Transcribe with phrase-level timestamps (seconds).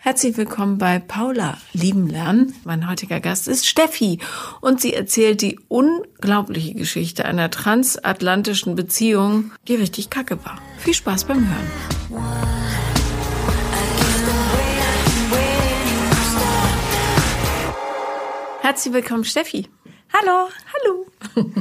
[0.00, 2.54] Herzlich willkommen bei Paula lieben lernen.
[2.62, 4.20] Mein heutiger Gast ist Steffi
[4.60, 10.62] und sie erzählt die unglaubliche Geschichte einer transatlantischen Beziehung, die richtig kacke war.
[10.78, 11.70] Viel Spaß beim Hören.
[18.60, 19.68] Herzlich willkommen, Steffi.
[20.12, 20.48] Hallo.
[21.34, 21.52] Hallo.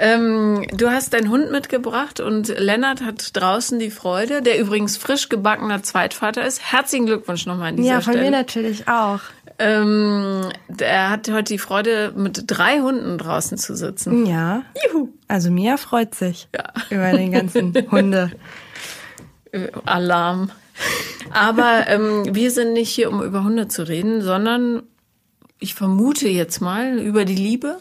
[0.00, 5.28] Ähm, du hast deinen Hund mitgebracht und Lennart hat draußen die Freude, der übrigens frisch
[5.28, 6.60] gebackener Zweitvater ist.
[6.72, 8.30] Herzlichen Glückwunsch nochmal an dieser Ja, von Stelle.
[8.30, 9.20] mir natürlich auch.
[9.58, 14.24] Ähm, der hat heute die Freude, mit drei Hunden draußen zu sitzen.
[14.26, 14.62] Ja.
[14.92, 15.08] Juhu.
[15.26, 16.72] Also Mia freut sich Ja.
[16.90, 18.30] über den ganzen Hunde.
[19.50, 20.50] Äh, Alarm.
[21.32, 24.84] Aber ähm, wir sind nicht hier, um über Hunde zu reden, sondern
[25.58, 27.78] ich vermute jetzt mal über die Liebe.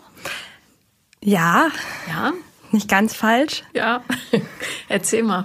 [1.23, 1.67] Ja,
[2.07, 2.33] Ja,
[2.71, 3.63] nicht ganz falsch.
[3.73, 4.01] ja.
[4.89, 5.43] Erzähl mal.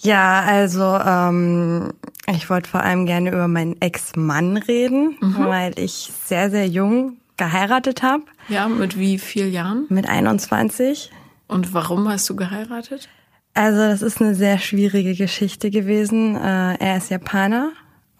[0.00, 1.92] Ja, also ähm,
[2.26, 8.02] ich wollte vor allem gerne über meinen Ex-Mann reden, weil ich sehr, sehr jung geheiratet
[8.02, 9.86] habe, Ja, mit wie vielen Jahren?
[9.88, 11.10] mit 21.
[11.48, 13.08] Und warum hast du geheiratet?
[13.54, 16.36] Also das ist eine sehr schwierige Geschichte gewesen.
[16.36, 17.70] Äh, er ist Japaner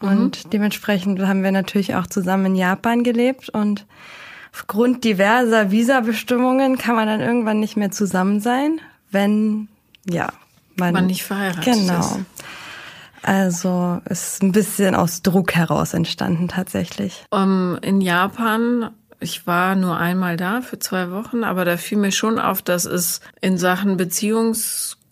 [0.00, 3.86] und dementsprechend haben wir natürlich auch zusammen in Japan gelebt und
[4.59, 9.69] aufgrund diverser Visabestimmungen kann man dann irgendwann nicht mehr zusammen sein, wenn
[10.05, 10.33] ja
[10.77, 12.01] man, Man nicht verheiratet genau.
[12.01, 12.19] ist.
[13.23, 17.25] Also ist ein bisschen aus Druck heraus entstanden tatsächlich.
[17.31, 22.12] Um, in Japan, ich war nur einmal da für zwei Wochen, aber da fiel mir
[22.12, 23.97] schon auf, dass es in Sachen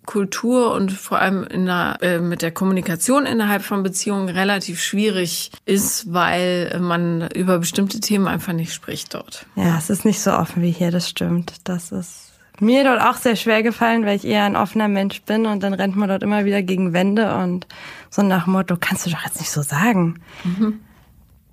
[0.06, 5.50] Beziehungskultur und vor allem in der, äh, mit der Kommunikation innerhalb von Beziehungen relativ schwierig
[5.64, 9.46] ist, weil man über bestimmte Themen einfach nicht spricht dort.
[9.56, 11.54] Ja, es ist nicht so offen wie hier, das stimmt.
[11.64, 15.44] Das ist mir dort auch sehr schwer gefallen, weil ich eher ein offener Mensch bin
[15.44, 17.66] und dann rennt man dort immer wieder gegen Wände und
[18.08, 20.20] so nach Motto, kannst du doch jetzt nicht so sagen.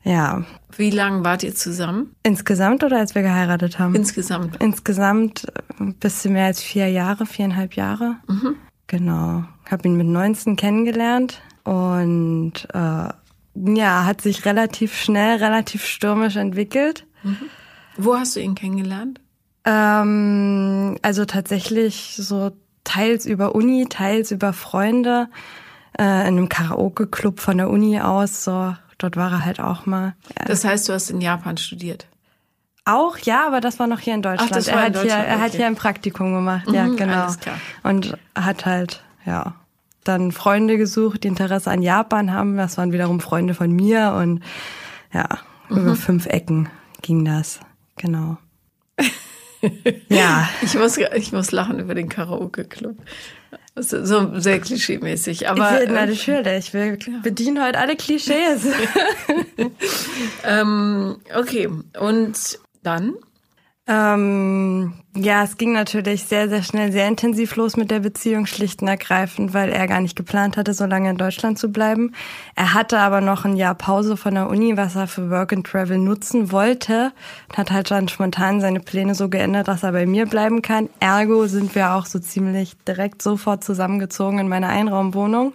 [0.03, 0.43] Ja,
[0.75, 2.15] Wie lange wart ihr zusammen?
[2.23, 3.95] insgesamt oder als wir geheiratet haben?
[3.95, 4.57] Insgesamt.
[4.61, 5.45] insgesamt
[5.79, 8.17] ein bisschen mehr als vier Jahre, viereinhalb Jahre.
[8.87, 9.43] Genau.
[9.69, 13.07] Habe ihn mit 19 kennengelernt und äh,
[13.55, 17.05] ja, hat sich relativ schnell, relativ stürmisch entwickelt.
[17.95, 19.21] Wo hast du ihn kennengelernt?
[19.65, 22.51] Ähm, also tatsächlich so
[22.83, 25.29] teils über Uni, teils über Freunde,
[25.97, 28.75] äh, in einem Karaoke-Club von der Uni aus, so.
[29.03, 30.15] Dort war er halt auch mal.
[30.39, 30.45] Ja.
[30.45, 32.07] Das heißt, du hast in Japan studiert.
[32.85, 34.55] Auch, ja, aber das war noch hier in Deutschland.
[34.55, 35.57] das war er hat Deutschland, hier, er hat okay.
[35.57, 37.23] hier ein Praktikum gemacht, ja, Mhm, genau.
[37.23, 37.57] alles klar.
[37.83, 39.55] Und hat halt, ja,
[40.05, 42.55] dann Freunde gesucht, die Interesse an Japan haben.
[42.55, 44.41] Das waren wiederum Freunde von mir und
[45.11, 45.27] ja,
[45.67, 45.77] Mhm.
[45.79, 46.69] über fünf Ecken
[47.01, 47.59] ging das.
[47.97, 48.37] Genau.
[50.09, 52.97] Ja, Ich muss, ich muss lachen über den Karaoke-Club.
[53.75, 55.49] So, so sehr klischeemäßig.
[55.49, 56.73] Aber ich, ähm, natürlich.
[56.73, 58.67] Wir bedienen heute alle Klischees.
[60.43, 61.69] ähm, okay,
[61.99, 63.15] und dann?
[63.85, 68.81] Ähm, ja, es ging natürlich sehr, sehr schnell, sehr intensiv los mit der Beziehung, schlicht
[68.81, 72.13] und ergreifend, weil er gar nicht geplant hatte, so lange in Deutschland zu bleiben.
[72.55, 75.67] Er hatte aber noch ein Jahr Pause von der Uni, was er für Work and
[75.67, 77.11] Travel nutzen wollte.
[77.49, 80.89] Und hat halt dann spontan seine Pläne so geändert, dass er bei mir bleiben kann.
[81.01, 85.53] Ergo sind wir auch so ziemlich direkt sofort zusammengezogen in meine Einraumwohnung.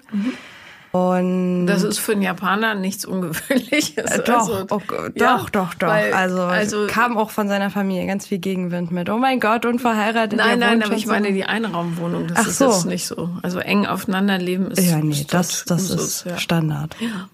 [0.91, 3.97] Und Das ist für einen Japaner nichts Ungewöhnliches.
[4.11, 4.81] äh, Doch, Also, oh,
[5.15, 5.89] ja, doch, doch, doch.
[5.89, 9.11] also, also kam auch von seiner Familie ganz viel Gegenwind mit.
[9.11, 10.39] Oh mein Gott, unverheiratet.
[10.39, 12.29] Nein, nein, aber ich so- meine die Einraumwohnung.
[12.29, 12.71] Das Ach ist so.
[12.71, 13.29] jetzt nicht so.
[13.43, 14.81] Also eng aufeinander leben ist.
[14.91, 16.39] Ja, nee, ist das, das Usus, ist ja.
[16.39, 16.97] Standard.
[17.01, 17.29] Ja.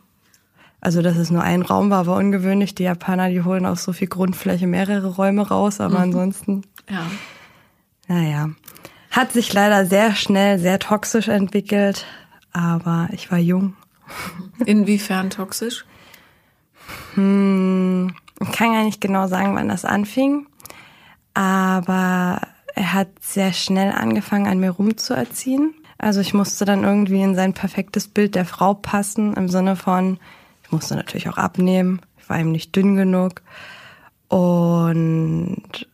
[0.81, 2.75] Also, dass es nur ein Raum war, war ungewöhnlich.
[2.75, 7.06] Die Japaner, die holen auf so viel Grundfläche mehrere Räume raus, aber ansonsten, ja.
[8.09, 8.50] naja.
[9.10, 12.04] Hat sich leider sehr schnell, sehr toxisch entwickelt,
[12.54, 13.76] aber ich war jung.
[14.65, 15.84] Inwiefern toxisch?
[17.15, 20.47] Hm, ich kann gar nicht genau sagen, wann das anfing,
[21.34, 22.41] aber
[22.75, 25.75] er hat sehr schnell angefangen, an mir rumzuerziehen.
[25.98, 30.19] Also ich musste dann irgendwie in sein perfektes Bild der Frau passen, im Sinne von,
[30.62, 33.43] ich musste natürlich auch abnehmen, ich war ihm nicht dünn genug.
[34.28, 35.87] Und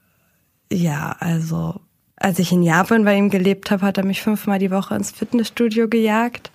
[0.73, 1.81] ja, also
[2.17, 5.11] als ich in Japan bei ihm gelebt habe, hat er mich fünfmal die Woche ins
[5.11, 6.50] Fitnessstudio gejagt.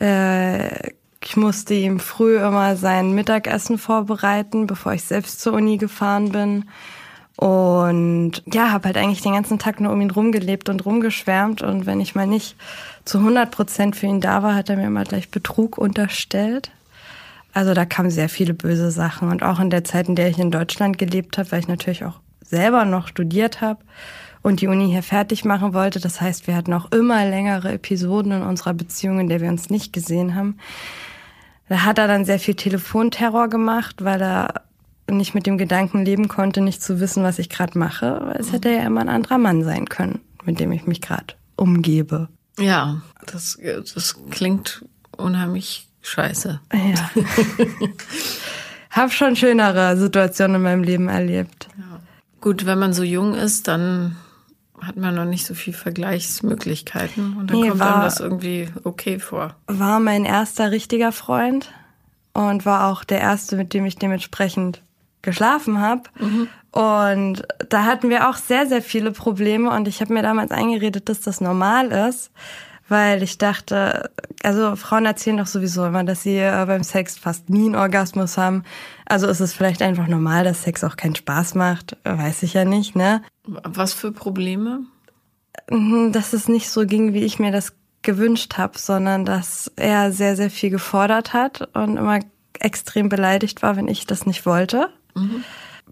[0.00, 0.92] Äh,
[1.24, 6.64] ich musste ihm früh immer sein Mittagessen vorbereiten, bevor ich selbst zur Uni gefahren bin.
[7.36, 11.62] Und ja, habe halt eigentlich den ganzen Tag nur um ihn rumgelebt und rumgeschwärmt.
[11.62, 12.56] Und wenn ich mal nicht
[13.04, 16.70] zu 100 Prozent für ihn da war, hat er mir immer gleich Betrug unterstellt.
[17.54, 19.28] Also da kamen sehr viele böse Sachen.
[19.28, 22.04] Und auch in der Zeit, in der ich in Deutschland gelebt habe, weil ich natürlich
[22.04, 23.80] auch selber noch studiert habe
[24.42, 26.00] und die Uni hier fertig machen wollte.
[26.00, 29.70] Das heißt, wir hatten auch immer längere Episoden in unserer Beziehung, in der wir uns
[29.70, 30.58] nicht gesehen haben.
[31.68, 34.62] Da hat er dann sehr viel Telefonterror gemacht, weil er
[35.10, 38.34] nicht mit dem Gedanken leben konnte, nicht zu wissen, was ich gerade mache.
[38.38, 42.28] Es hätte ja immer ein anderer Mann sein können, mit dem ich mich gerade umgebe.
[42.58, 44.84] Ja, das, das klingt
[45.16, 46.60] unheimlich scheiße.
[46.72, 47.10] Ja.
[48.90, 51.68] Hab schon schönere Situationen in meinem Leben erlebt.
[51.78, 52.00] Ja.
[52.40, 54.16] Gut, wenn man so jung ist, dann
[54.86, 58.68] hat man noch nicht so viel Vergleichsmöglichkeiten und dann nee, kommt war, einem das irgendwie
[58.84, 59.54] okay vor.
[59.66, 61.72] War mein erster richtiger Freund
[62.32, 64.82] und war auch der erste, mit dem ich dementsprechend
[65.22, 66.02] geschlafen habe.
[66.18, 66.48] Mhm.
[66.72, 71.08] Und da hatten wir auch sehr, sehr viele Probleme und ich habe mir damals eingeredet,
[71.08, 72.30] dass das normal ist,
[72.88, 74.10] weil ich dachte,
[74.42, 78.38] also Frauen erzählen doch sowieso immer, dass sie äh, beim Sex fast nie einen Orgasmus
[78.38, 78.64] haben.
[79.06, 82.64] Also ist es vielleicht einfach normal, dass Sex auch keinen Spaß macht, weiß ich ja
[82.64, 83.22] nicht, ne?
[83.44, 84.84] Was für Probleme?
[85.70, 90.12] Mhm, dass es nicht so ging, wie ich mir das gewünscht habe, sondern dass er
[90.12, 92.20] sehr, sehr viel gefordert hat und immer
[92.58, 94.88] extrem beleidigt war, wenn ich das nicht wollte.
[95.14, 95.44] Mhm.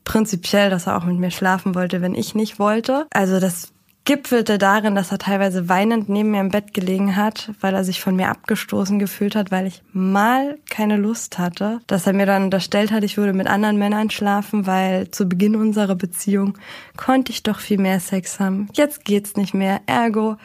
[0.04, 3.06] Prinzipiell, dass er auch mit mir schlafen wollte, wenn ich nicht wollte.
[3.12, 3.72] Also das
[4.04, 8.00] gipfelte darin, dass er teilweise weinend neben mir im Bett gelegen hat, weil er sich
[8.00, 11.80] von mir abgestoßen gefühlt hat, weil ich mal keine Lust hatte.
[11.86, 15.56] Dass er mir dann unterstellt hat, ich würde mit anderen Männern schlafen, weil zu Beginn
[15.56, 16.58] unserer Beziehung
[16.96, 18.68] konnte ich doch viel mehr Sex haben.
[18.72, 19.80] Jetzt geht's nicht mehr.
[19.86, 20.36] Ergo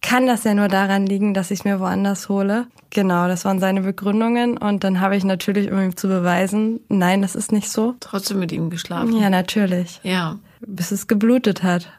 [0.00, 2.66] kann das ja nur daran liegen, dass ich es mir woanders hole.
[2.90, 4.58] Genau, das waren seine Begründungen.
[4.58, 7.94] Und dann habe ich natürlich, um ihm zu beweisen, nein, das ist nicht so.
[8.00, 9.16] Trotzdem mit ihm geschlafen.
[9.16, 10.00] Ja, natürlich.
[10.02, 10.38] Ja.
[10.60, 11.90] Bis es geblutet hat.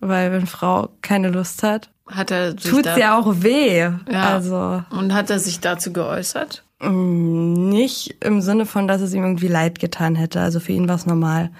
[0.00, 3.80] Weil wenn Frau keine Lust hat, hat er tut's ja auch weh.
[4.10, 4.34] Ja.
[4.34, 4.82] Also.
[4.90, 6.64] Und hat er sich dazu geäußert?
[6.80, 10.40] Mm, nicht im Sinne von, dass es ihm irgendwie leid getan hätte.
[10.40, 11.50] Also für ihn war es normal.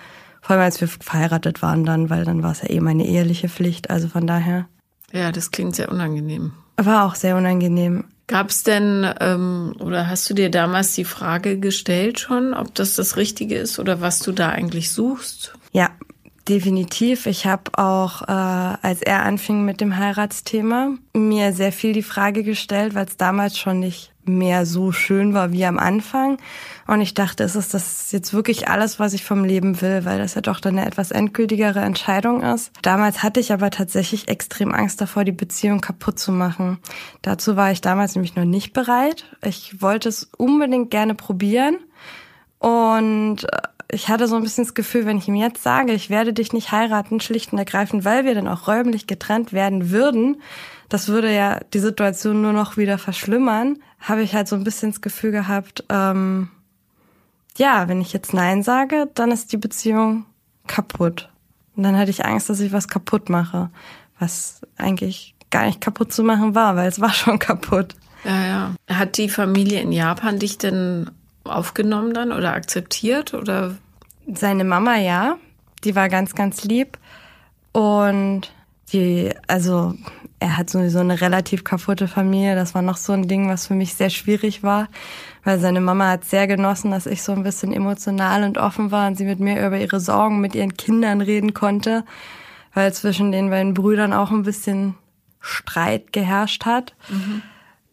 [0.41, 3.49] Vor allem als wir verheiratet waren dann, weil dann war es ja eh meine eheliche
[3.49, 3.91] Pflicht.
[3.91, 4.67] Also von daher.
[5.13, 6.53] Ja, das klingt sehr unangenehm.
[6.77, 8.05] War auch sehr unangenehm.
[8.29, 12.95] Gab es denn ähm, oder hast du dir damals die Frage gestellt schon, ob das
[12.95, 15.55] das Richtige ist oder was du da eigentlich suchst?
[15.73, 15.91] Ja,
[16.49, 17.27] definitiv.
[17.27, 22.43] Ich habe auch, äh, als er anfing mit dem Heiratsthema, mir sehr viel die Frage
[22.43, 26.39] gestellt, weil es damals schon nicht mehr so schön war wie am Anfang.
[26.87, 30.19] Und ich dachte, ist es das jetzt wirklich alles, was ich vom Leben will, weil
[30.19, 32.71] das ja doch dann eine etwas endgültigere Entscheidung ist.
[32.83, 36.79] Damals hatte ich aber tatsächlich extrem Angst davor, die Beziehung kaputt zu machen.
[37.23, 39.25] Dazu war ich damals nämlich noch nicht bereit.
[39.43, 41.79] Ich wollte es unbedingt gerne probieren.
[42.59, 43.59] Und äh,
[43.91, 46.53] ich hatte so ein bisschen das Gefühl, wenn ich ihm jetzt sage, ich werde dich
[46.53, 50.43] nicht heiraten, schlicht und ergreifend, weil wir dann auch räumlich getrennt werden würden,
[50.89, 54.91] das würde ja die Situation nur noch wieder verschlimmern, habe ich halt so ein bisschen
[54.91, 56.51] das Gefühl gehabt, ähm,
[57.57, 60.27] ja, wenn ich jetzt Nein sage, dann ist die Beziehung
[60.67, 61.29] kaputt.
[61.77, 63.71] Und dann hatte ich Angst, dass ich was kaputt mache,
[64.19, 67.95] was eigentlich gar nicht kaputt zu machen war, weil es war schon kaputt.
[68.25, 68.75] Ja, ja.
[68.89, 71.11] Hat die Familie in Japan dich denn
[71.49, 73.77] aufgenommen dann oder akzeptiert oder?
[74.33, 75.37] Seine Mama ja,
[75.85, 76.99] die war ganz, ganz lieb
[77.73, 78.53] und
[78.93, 79.95] die, also
[80.41, 82.55] er hat sowieso eine relativ kaputte Familie.
[82.55, 84.89] Das war noch so ein Ding, was für mich sehr schwierig war,
[85.45, 89.09] weil seine Mama hat sehr genossen, dass ich so ein bisschen emotional und offen war
[89.09, 92.05] und sie mit mir über ihre Sorgen mit ihren Kindern reden konnte,
[92.73, 94.95] weil zwischen den beiden Brüdern auch ein bisschen
[95.41, 96.95] Streit geherrscht hat.
[97.09, 97.43] Mhm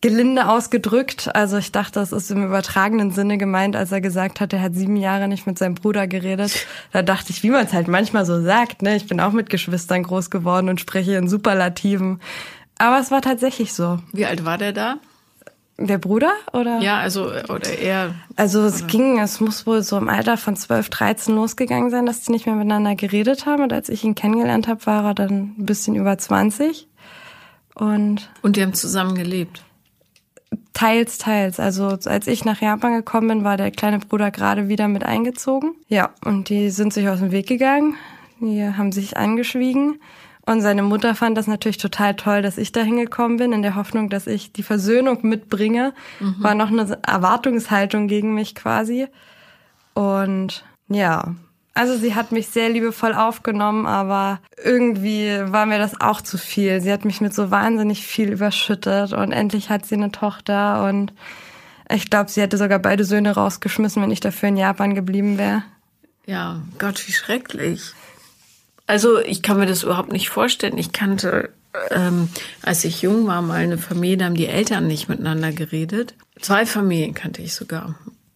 [0.05, 1.31] gelinde ausgedrückt.
[1.33, 4.75] Also ich dachte, das ist im übertragenen Sinne gemeint, als er gesagt hat, er hat
[4.75, 6.67] sieben Jahre nicht mit seinem Bruder geredet.
[6.91, 8.83] Da dachte ich, wie man es halt manchmal so sagt.
[8.83, 8.95] Ne?
[8.95, 12.21] Ich bin auch mit Geschwistern groß geworden und spreche in Superlativen.
[12.77, 13.97] Aber es war tatsächlich so.
[14.13, 14.97] Wie alt war der da?
[15.79, 16.81] Der Bruder oder?
[16.81, 18.13] Ja, also oder er.
[18.35, 18.87] Also es oder?
[18.87, 22.45] ging, es muss wohl so im Alter von 12, 13 losgegangen sein, dass die nicht
[22.45, 23.63] mehr miteinander geredet haben.
[23.63, 26.87] Und als ich ihn kennengelernt habe, war er dann ein bisschen über 20.
[27.73, 29.63] Und, und die haben zusammen gelebt.
[30.73, 31.59] Teils, teils.
[31.59, 35.75] Also als ich nach Japan gekommen bin, war der kleine Bruder gerade wieder mit eingezogen.
[35.87, 37.95] Ja, und die sind sich aus dem Weg gegangen.
[38.39, 39.99] Die haben sich angeschwiegen.
[40.45, 43.75] Und seine Mutter fand das natürlich total toll, dass ich da hingekommen bin, in der
[43.75, 45.93] Hoffnung, dass ich die Versöhnung mitbringe.
[46.19, 46.35] Mhm.
[46.39, 49.07] War noch eine Erwartungshaltung gegen mich quasi.
[49.95, 51.33] Und ja,
[51.75, 56.79] also sie hat mich sehr liebevoll aufgenommen, aber irgendwie war mir das auch zu viel.
[56.79, 61.11] Sie hat mich mit so wahnsinnig viel überschüttet und endlich hat sie eine Tochter und
[61.89, 65.63] ich glaube, sie hätte sogar beide Söhne rausgeschmissen, wenn ich dafür in Japan geblieben wäre.
[66.25, 67.91] Ja, Gott, wie schrecklich.
[68.87, 70.77] Also ich kann mir das überhaupt nicht vorstellen.
[70.77, 71.49] Ich kannte,
[71.91, 72.29] ähm,
[72.61, 76.15] als ich jung war, mal eine Familie, da haben die Eltern nicht miteinander geredet.
[76.39, 77.95] Zwei Familien kannte ich sogar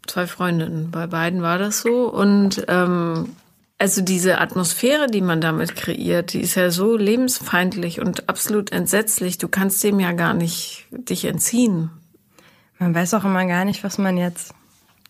[0.10, 0.92] zwei Freundinnen.
[0.92, 2.12] Bei beiden war das so.
[2.12, 3.36] Und ähm,
[3.78, 9.38] also diese Atmosphäre, die man damit kreiert, die ist ja so lebensfeindlich und absolut entsetzlich.
[9.38, 11.90] Du kannst dem ja gar nicht dich entziehen.
[12.78, 14.54] Man weiß auch immer gar nicht, was man jetzt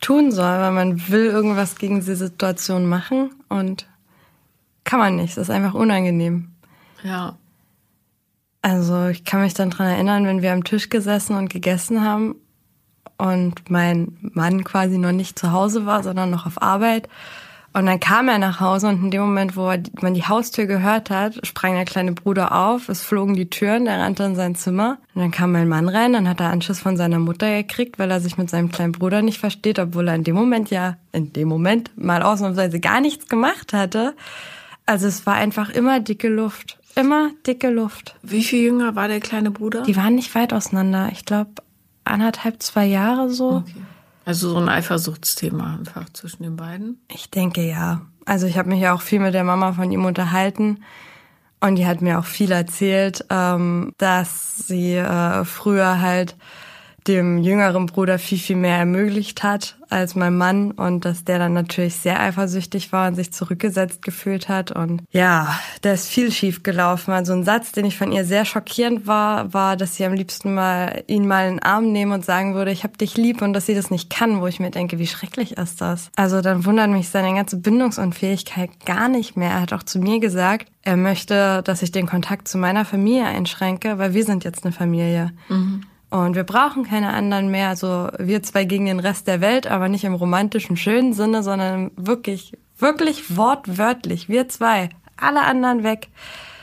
[0.02, 3.88] tun soll, weil man will irgendwas gegen diese Situation machen und
[4.84, 5.32] kann man nicht.
[5.32, 6.52] Es ist einfach unangenehm.
[7.04, 7.38] Ja.
[8.62, 12.36] Also ich kann mich dann dran erinnern, wenn wir am Tisch gesessen und gegessen haben
[13.20, 17.08] und mein Mann quasi noch nicht zu Hause war, sondern noch auf Arbeit
[17.72, 19.72] und dann kam er nach Hause und in dem Moment, wo
[20.02, 24.00] man die Haustür gehört hat, sprang der kleine Bruder auf, es flogen die Türen, der
[24.00, 24.98] rannte in sein Zimmer.
[25.14, 28.10] Und dann kam mein Mann rein, dann hat er Anschluss von seiner Mutter gekriegt, weil
[28.10, 31.32] er sich mit seinem kleinen Bruder nicht versteht, obwohl er in dem Moment ja, in
[31.32, 34.16] dem Moment mal ausnahmsweise gar nichts gemacht hatte.
[34.88, 36.80] Also es war einfach immer dicke Luft.
[36.96, 38.16] Immer dicke Luft.
[38.24, 39.84] Wie viel jünger war der kleine Bruder?
[39.84, 41.10] Die waren nicht weit auseinander.
[41.12, 41.52] Ich glaube
[42.04, 43.58] anderthalb, zwei Jahre so.
[43.58, 43.82] Okay.
[44.26, 47.00] Also so ein Eifersuchtsthema einfach zwischen den beiden?
[47.08, 48.02] Ich denke ja.
[48.26, 50.84] Also ich habe mich ja auch viel mit der Mama von ihm unterhalten.
[51.62, 56.36] Und die hat mir auch viel erzählt, ähm, dass sie äh, früher halt
[57.10, 61.54] dem jüngeren Bruder viel, viel mehr ermöglicht hat als mein Mann und dass der dann
[61.54, 64.72] natürlich sehr eifersüchtig war und sich zurückgesetzt gefühlt hat.
[64.72, 67.12] Und ja, da ist viel schief gelaufen.
[67.12, 70.54] Also ein Satz, den ich von ihr sehr schockierend war, war, dass sie am liebsten
[70.54, 73.54] mal ihn mal in den Arm nehmen und sagen würde, ich hab dich lieb und
[73.54, 76.12] dass sie das nicht kann, wo ich mir denke, wie schrecklich ist das?
[76.16, 79.50] Also dann wundert mich seine ganze Bindungsunfähigkeit gar nicht mehr.
[79.50, 83.26] Er hat auch zu mir gesagt, er möchte, dass ich den Kontakt zu meiner Familie
[83.26, 85.32] einschränke, weil wir sind jetzt eine Familie.
[85.50, 85.84] Mhm.
[86.10, 89.90] Und wir brauchen keine anderen mehr, also wir zwei gegen den Rest der Welt, aber
[89.90, 94.28] nicht im romantischen, schönen Sinne, sondern wirklich, wirklich wortwörtlich.
[94.28, 96.08] Wir zwei, alle anderen weg.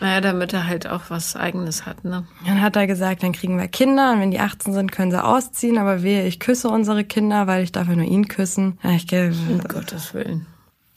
[0.01, 2.27] Naja, damit er halt auch was Eigenes hat, ne?
[2.45, 5.23] Dann hat er gesagt, dann kriegen wir Kinder und wenn die 18 sind, können sie
[5.23, 8.79] ausziehen, aber wehe, ich küsse unsere Kinder, weil ich darf ja nur ihn küssen.
[8.83, 10.47] Ja, ich, um Gottes Willen.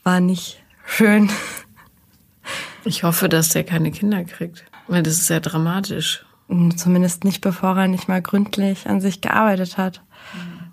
[0.03, 1.29] War nicht schön.
[2.84, 6.25] Ich hoffe, dass der keine Kinder kriegt, weil das ist sehr dramatisch.
[6.75, 10.01] Zumindest nicht, bevor er nicht mal gründlich an sich gearbeitet hat.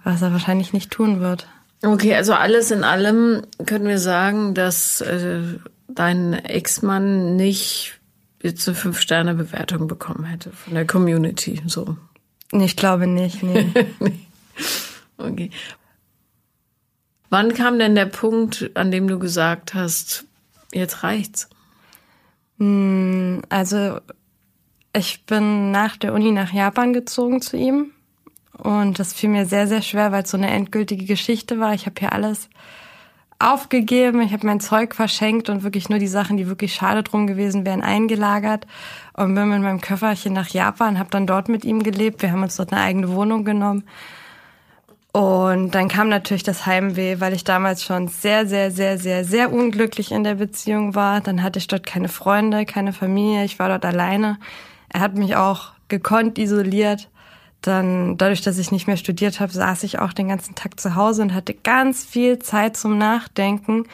[0.04, 1.46] Was er wahrscheinlich nicht tun wird.
[1.82, 5.42] Okay, also alles in allem können wir sagen, dass äh,
[5.88, 8.00] dein Ex-Mann nicht
[8.42, 11.60] jetzt eine Fünf-Sterne-Bewertung bekommen hätte von der Community.
[11.66, 11.96] So.
[12.52, 13.72] Ich glaube nicht, nee.
[15.18, 15.50] okay.
[17.28, 20.24] Wann kam denn der Punkt, an dem du gesagt hast,
[20.72, 21.50] jetzt reicht's?
[22.58, 24.00] Hm, also
[24.96, 27.92] ich bin nach der Uni nach Japan gezogen zu ihm.
[28.56, 31.74] Und das fiel mir sehr, sehr schwer, weil es so eine endgültige Geschichte war.
[31.74, 32.48] Ich habe hier alles
[33.38, 37.26] aufgegeben, ich habe mein Zeug verschenkt und wirklich nur die Sachen, die wirklich schade drum
[37.26, 38.66] gewesen wären, eingelagert
[39.12, 42.22] und bin mit meinem Köfferchen nach Japan, habe dann dort mit ihm gelebt.
[42.22, 43.84] Wir haben uns dort eine eigene Wohnung genommen.
[45.12, 49.52] Und dann kam natürlich das Heimweh, weil ich damals schon sehr, sehr, sehr, sehr, sehr
[49.52, 51.20] unglücklich in der Beziehung war.
[51.20, 54.38] Dann hatte ich dort keine Freunde, keine Familie, ich war dort alleine.
[54.92, 57.08] Er hat mich auch gekonnt isoliert.
[57.62, 60.94] Dann, dadurch, dass ich nicht mehr studiert habe, saß ich auch den ganzen Tag zu
[60.94, 63.84] Hause und hatte ganz viel Zeit zum Nachdenken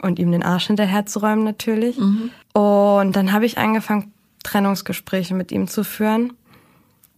[0.00, 1.98] und ihm den Arsch hinterher zu räumen natürlich.
[1.98, 2.30] Mhm.
[2.52, 4.12] Und dann habe ich angefangen,
[4.42, 6.32] Trennungsgespräche mit ihm zu führen.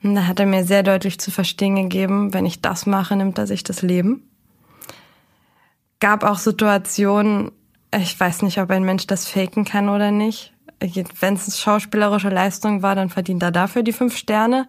[0.03, 3.39] Und da hat er mir sehr deutlich zu verstehen gegeben, wenn ich das mache, nimmt
[3.39, 4.29] er sich das Leben.
[6.01, 7.53] Gab auch Situationen,
[7.97, 10.54] ich weiß nicht, ob ein Mensch das faken kann oder nicht
[11.21, 14.67] wenn es schauspielerische Leistung war, dann verdient er dafür die fünf Sterne.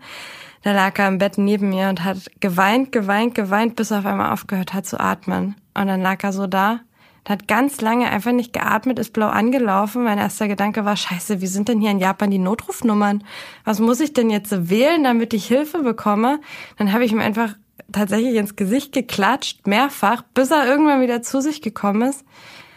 [0.63, 4.05] Da lag er im Bett neben mir und hat geweint, geweint, geweint, bis er auf
[4.05, 5.55] einmal aufgehört hat zu atmen.
[5.75, 6.79] Und dann lag er so da,
[7.27, 10.03] hat ganz lange einfach nicht geatmet, ist blau angelaufen.
[10.03, 13.23] Mein erster Gedanke war, scheiße, wie sind denn hier in Japan die Notrufnummern?
[13.63, 16.39] Was muss ich denn jetzt wählen, damit ich Hilfe bekomme?
[16.77, 17.55] Dann habe ich ihm einfach
[17.91, 22.23] tatsächlich ins Gesicht geklatscht, mehrfach, bis er irgendwann wieder zu sich gekommen ist.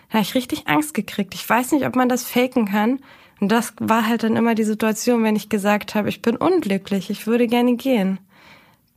[0.09, 1.35] Da habe ich richtig Angst gekriegt.
[1.35, 3.01] Ich weiß nicht, ob man das faken kann.
[3.41, 7.11] Und das war halt dann immer die Situation, wenn ich gesagt habe, ich bin unglücklich,
[7.11, 8.19] ich würde gerne gehen.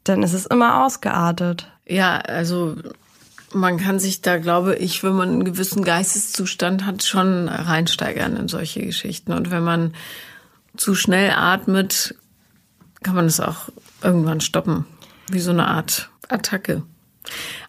[0.04, 1.68] Dann ist es immer ausgeartet.
[1.86, 2.76] Ja, also
[3.54, 8.48] man kann sich da, glaube ich, wenn man einen gewissen Geisteszustand hat, schon reinsteigern in
[8.48, 9.34] solche Geschichten.
[9.34, 9.94] Und wenn man
[10.78, 12.16] zu schnell atmet,
[13.04, 13.70] kann man es auch
[14.02, 14.86] irgendwann stoppen.
[15.30, 16.84] Wie so eine Art Attacke.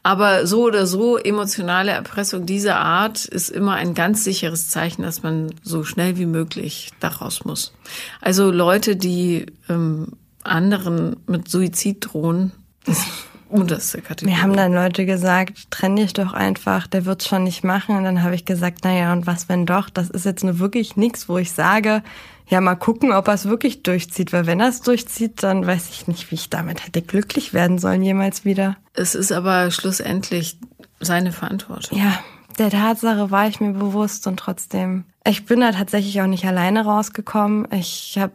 [0.02, 5.22] Aber so oder so, emotionale Erpressung dieser Art ist immer ein ganz sicheres Zeichen, dass
[5.22, 7.72] man so schnell wie möglich daraus muss.
[8.20, 10.08] Also Leute, die ähm,
[10.42, 12.52] anderen mit Suizid drohen,
[12.86, 13.06] ist
[13.52, 14.34] unterste Kategorie.
[14.34, 17.96] Mir haben dann Leute gesagt, trenn dich doch einfach, der wird's schon nicht machen.
[17.96, 19.90] Und dann habe ich gesagt, naja, und was wenn doch?
[19.90, 22.02] Das ist jetzt nur wirklich nichts, wo ich sage,
[22.48, 24.32] ja, mal gucken, ob er es wirklich durchzieht.
[24.32, 27.78] Weil wenn er es durchzieht, dann weiß ich nicht, wie ich damit hätte glücklich werden
[27.78, 28.76] sollen jemals wieder.
[28.94, 30.58] Es ist aber schlussendlich
[31.00, 31.98] seine Verantwortung.
[31.98, 32.20] Ja,
[32.58, 35.04] der Tatsache war ich mir bewusst und trotzdem.
[35.24, 37.68] Ich bin da tatsächlich auch nicht alleine rausgekommen.
[37.72, 38.32] Ich habe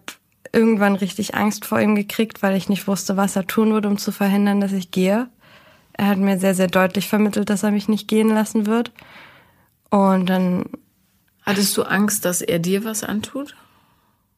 [0.52, 3.98] irgendwann richtig Angst vor ihm gekriegt, weil ich nicht wusste, was er tun würde, um
[3.98, 5.28] zu verhindern, dass ich gehe.
[5.94, 8.92] Er hat mir sehr, sehr deutlich vermittelt, dass er mich nicht gehen lassen wird.
[9.90, 10.66] Und dann.
[11.44, 13.56] Hattest du Angst, dass er dir was antut?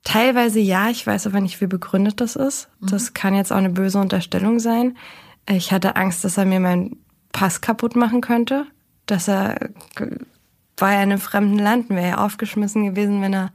[0.03, 2.69] Teilweise ja, ich weiß aber nicht, wie begründet das ist.
[2.79, 2.87] Mhm.
[2.87, 4.97] Das kann jetzt auch eine böse Unterstellung sein.
[5.47, 6.97] Ich hatte Angst, dass er mir meinen
[7.31, 8.65] Pass kaputt machen könnte.
[9.05, 9.71] Dass er
[10.77, 13.51] war ja in einem fremden Land, wäre ja aufgeschmissen gewesen, wenn er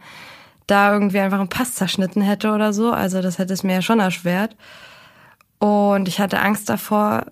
[0.66, 2.92] da irgendwie einfach einen Pass zerschnitten hätte oder so.
[2.92, 4.56] Also das hätte es mir ja schon erschwert.
[5.58, 7.26] Und ich hatte Angst davor,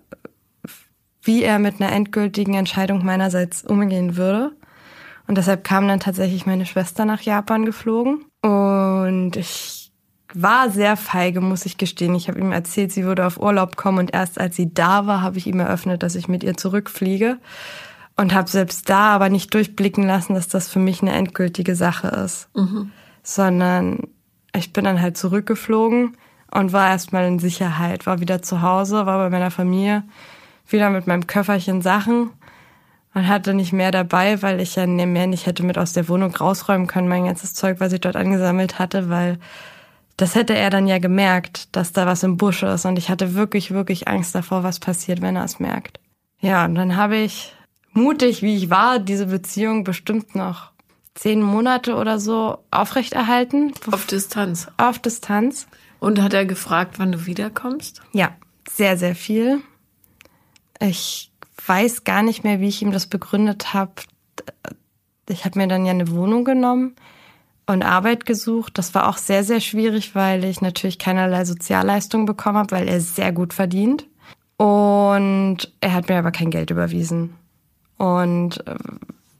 [1.21, 4.55] wie er mit einer endgültigen Entscheidung meinerseits umgehen würde.
[5.27, 8.25] Und deshalb kam dann tatsächlich meine Schwester nach Japan geflogen.
[8.43, 9.91] Und ich
[10.33, 12.15] war sehr feige, muss ich gestehen.
[12.15, 13.99] Ich habe ihm erzählt, sie würde auf Urlaub kommen.
[13.99, 17.37] Und erst als sie da war, habe ich ihm eröffnet, dass ich mit ihr zurückfliege.
[18.15, 22.09] Und habe selbst da aber nicht durchblicken lassen, dass das für mich eine endgültige Sache
[22.09, 22.91] ist, mhm.
[23.23, 24.07] sondern
[24.55, 26.15] ich bin dann halt zurückgeflogen
[26.51, 30.03] und war erstmal in Sicherheit, war wieder zu Hause, war bei meiner Familie,
[30.67, 32.29] wieder mit meinem Köfferchen Sachen
[33.13, 36.35] und hatte nicht mehr dabei, weil ich ja mehr nicht hätte mit aus der Wohnung
[36.35, 39.39] rausräumen können, mein ganzes Zeug, was ich dort angesammelt hatte, weil
[40.17, 43.33] das hätte er dann ja gemerkt, dass da was im Busch ist und ich hatte
[43.33, 45.99] wirklich, wirklich Angst davor, was passiert, wenn er es merkt.
[46.39, 47.53] Ja, und dann habe ich
[47.93, 50.71] mutig, wie ich war, diese Beziehung bestimmt noch
[51.15, 53.73] zehn Monate oder so aufrechterhalten.
[53.91, 54.67] Auf Distanz.
[54.77, 55.67] Auf Distanz.
[55.99, 58.01] Und hat er gefragt, wann du wiederkommst?
[58.11, 58.35] Ja,
[58.69, 59.61] sehr, sehr viel.
[60.79, 61.31] Ich
[61.65, 63.93] weiß gar nicht mehr, wie ich ihm das begründet habe.
[65.29, 66.95] Ich habe mir dann ja eine Wohnung genommen
[67.65, 68.77] und Arbeit gesucht.
[68.77, 72.99] Das war auch sehr, sehr schwierig, weil ich natürlich keinerlei Sozialleistung bekommen habe, weil er
[72.99, 74.05] sehr gut verdient.
[74.57, 77.35] Und er hat mir aber kein Geld überwiesen.
[77.97, 78.75] Und äh,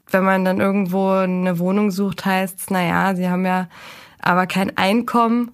[0.09, 3.67] wenn man dann irgendwo eine Wohnung sucht, heißt es, naja, sie haben ja
[4.19, 5.51] aber kein Einkommen.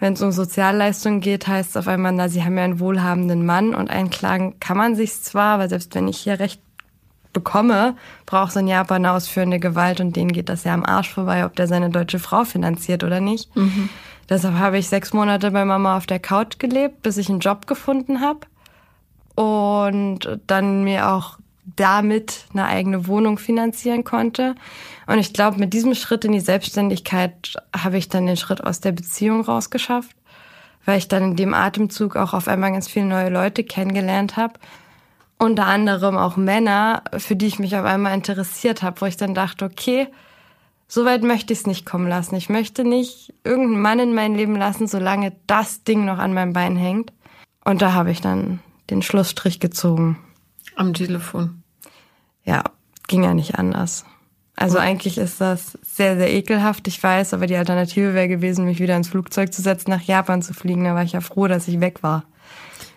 [0.00, 3.44] Wenn es um Sozialleistungen geht, heißt es auf einmal, na, sie haben ja einen wohlhabenden
[3.44, 6.60] Mann und einklagen kann man sich zwar, aber selbst wenn ich hier Recht
[7.32, 11.12] bekomme, braucht es in Japan eine ausführende Gewalt und denen geht das ja am Arsch
[11.12, 13.54] vorbei, ob der seine deutsche Frau finanziert oder nicht.
[13.56, 13.88] Mhm.
[14.28, 17.66] Deshalb habe ich sechs Monate bei Mama auf der Couch gelebt, bis ich einen Job
[17.66, 18.40] gefunden habe
[19.34, 21.38] und dann mir auch
[21.76, 24.54] damit eine eigene Wohnung finanzieren konnte.
[25.06, 28.80] Und ich glaube, mit diesem Schritt in die Selbstständigkeit habe ich dann den Schritt aus
[28.80, 30.16] der Beziehung rausgeschafft,
[30.84, 34.54] weil ich dann in dem Atemzug auch auf einmal ganz viele neue Leute kennengelernt habe.
[35.38, 39.34] Unter anderem auch Männer, für die ich mich auf einmal interessiert habe, wo ich dann
[39.34, 40.08] dachte, okay,
[40.88, 42.34] so weit möchte ich es nicht kommen lassen.
[42.34, 46.54] Ich möchte nicht irgendeinen Mann in mein Leben lassen, solange das Ding noch an meinem
[46.54, 47.12] Bein hängt.
[47.64, 50.18] Und da habe ich dann den Schlussstrich gezogen.
[50.78, 51.62] Am Telefon.
[52.44, 52.62] Ja,
[53.08, 54.04] ging ja nicht anders.
[54.54, 58.78] Also eigentlich ist das sehr, sehr ekelhaft, ich weiß, aber die Alternative wäre gewesen, mich
[58.78, 60.84] wieder ins Flugzeug zu setzen, nach Japan zu fliegen.
[60.84, 62.24] Da war ich ja froh, dass ich weg war.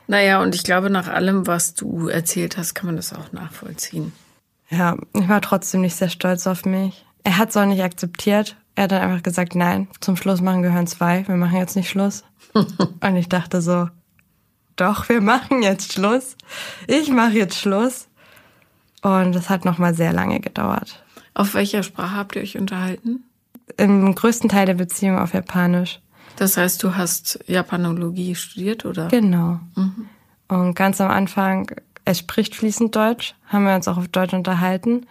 [0.07, 4.11] Naja, und ich glaube, nach allem, was du erzählt hast, kann man das auch nachvollziehen.
[4.69, 7.03] Ja, ich war trotzdem nicht sehr stolz auf mich.
[7.23, 8.57] Er hat es auch nicht akzeptiert.
[8.75, 11.27] Er hat dann einfach gesagt, nein, zum Schluss machen gehören zwei.
[11.27, 12.23] Wir machen jetzt nicht Schluss.
[12.53, 13.89] und ich dachte so,
[14.75, 16.35] doch, wir machen jetzt Schluss.
[16.87, 18.07] Ich mache jetzt Schluss.
[19.01, 21.03] Und das hat nochmal sehr lange gedauert.
[21.33, 23.23] Auf welcher Sprache habt ihr euch unterhalten?
[23.77, 25.99] Im größten Teil der Beziehung auf Japanisch.
[26.35, 29.07] Das heißt, du hast Japanologie studiert, oder?
[29.07, 29.59] Genau.
[29.75, 30.09] Mhm.
[30.47, 31.71] Und ganz am Anfang,
[32.03, 35.05] er spricht fließend Deutsch, haben wir uns auch auf Deutsch unterhalten.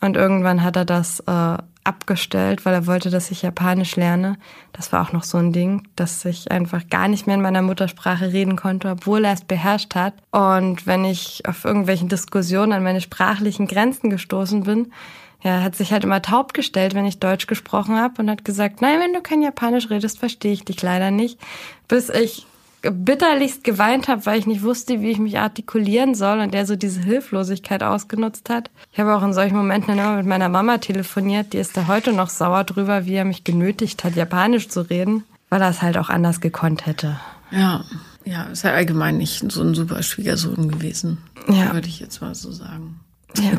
[0.00, 4.36] Und irgendwann hat er das äh, abgestellt, weil er wollte, dass ich Japanisch lerne.
[4.72, 7.62] Das war auch noch so ein Ding, dass ich einfach gar nicht mehr in meiner
[7.62, 10.14] Muttersprache reden konnte, obwohl er es beherrscht hat.
[10.30, 14.92] Und wenn ich auf irgendwelchen Diskussionen an meine sprachlichen Grenzen gestoßen bin,
[15.42, 18.80] ja, hat sich halt immer taub gestellt, wenn ich Deutsch gesprochen habe und hat gesagt,
[18.80, 21.38] nein, wenn du kein Japanisch redest, verstehe ich dich leider nicht.
[21.88, 22.46] Bis ich
[22.90, 26.76] bitterlichst geweint habe, weil ich nicht wusste, wie ich mich artikulieren soll und der so
[26.76, 28.70] diese Hilflosigkeit ausgenutzt hat.
[28.92, 32.12] Ich habe auch in solchen Momenten immer mit meiner Mama telefoniert, die ist da heute
[32.12, 35.98] noch sauer drüber, wie er mich genötigt hat, Japanisch zu reden, weil er es halt
[35.98, 37.18] auch anders gekonnt hätte.
[37.50, 37.84] Ja,
[38.24, 41.18] ja, ist ja allgemein nicht so ein super Schwiegersohn gewesen,
[41.48, 41.72] ja.
[41.72, 43.00] würde ich jetzt mal so sagen.
[43.36, 43.52] Ja.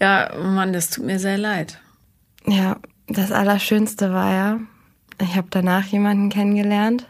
[0.00, 1.78] ja, Mann, das tut mir sehr leid.
[2.46, 4.60] Ja, das Allerschönste war ja,
[5.20, 7.06] ich habe danach jemanden kennengelernt,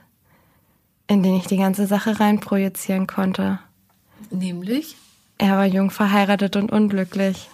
[1.10, 3.58] in den ich die ganze Sache reinprojizieren konnte.
[4.30, 4.96] Nämlich?
[5.38, 7.50] Er war jung verheiratet und unglücklich.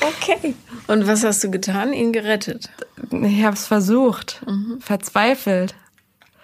[0.00, 0.54] okay.
[0.88, 1.94] Und was hast du getan?
[1.94, 2.68] Ihn gerettet?
[3.10, 4.42] Ich habe es versucht.
[4.46, 4.78] Mhm.
[4.80, 5.74] Verzweifelt.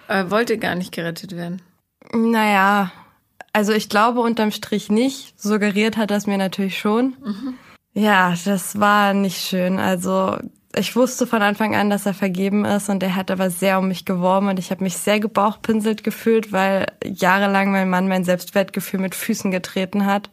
[0.09, 1.61] Er wollte gar nicht gerettet werden.
[2.15, 2.93] Naja,
[3.53, 5.39] also ich glaube unterm Strich nicht.
[5.39, 7.15] Suggeriert hat das mir natürlich schon.
[7.23, 7.55] Mhm.
[7.93, 9.79] Ja, das war nicht schön.
[9.79, 10.39] Also
[10.75, 13.89] ich wusste von Anfang an, dass er vergeben ist und er hat aber sehr um
[13.89, 19.01] mich geworben und ich habe mich sehr gebauchpinselt gefühlt, weil jahrelang mein Mann mein Selbstwertgefühl
[19.01, 20.31] mit Füßen getreten hat,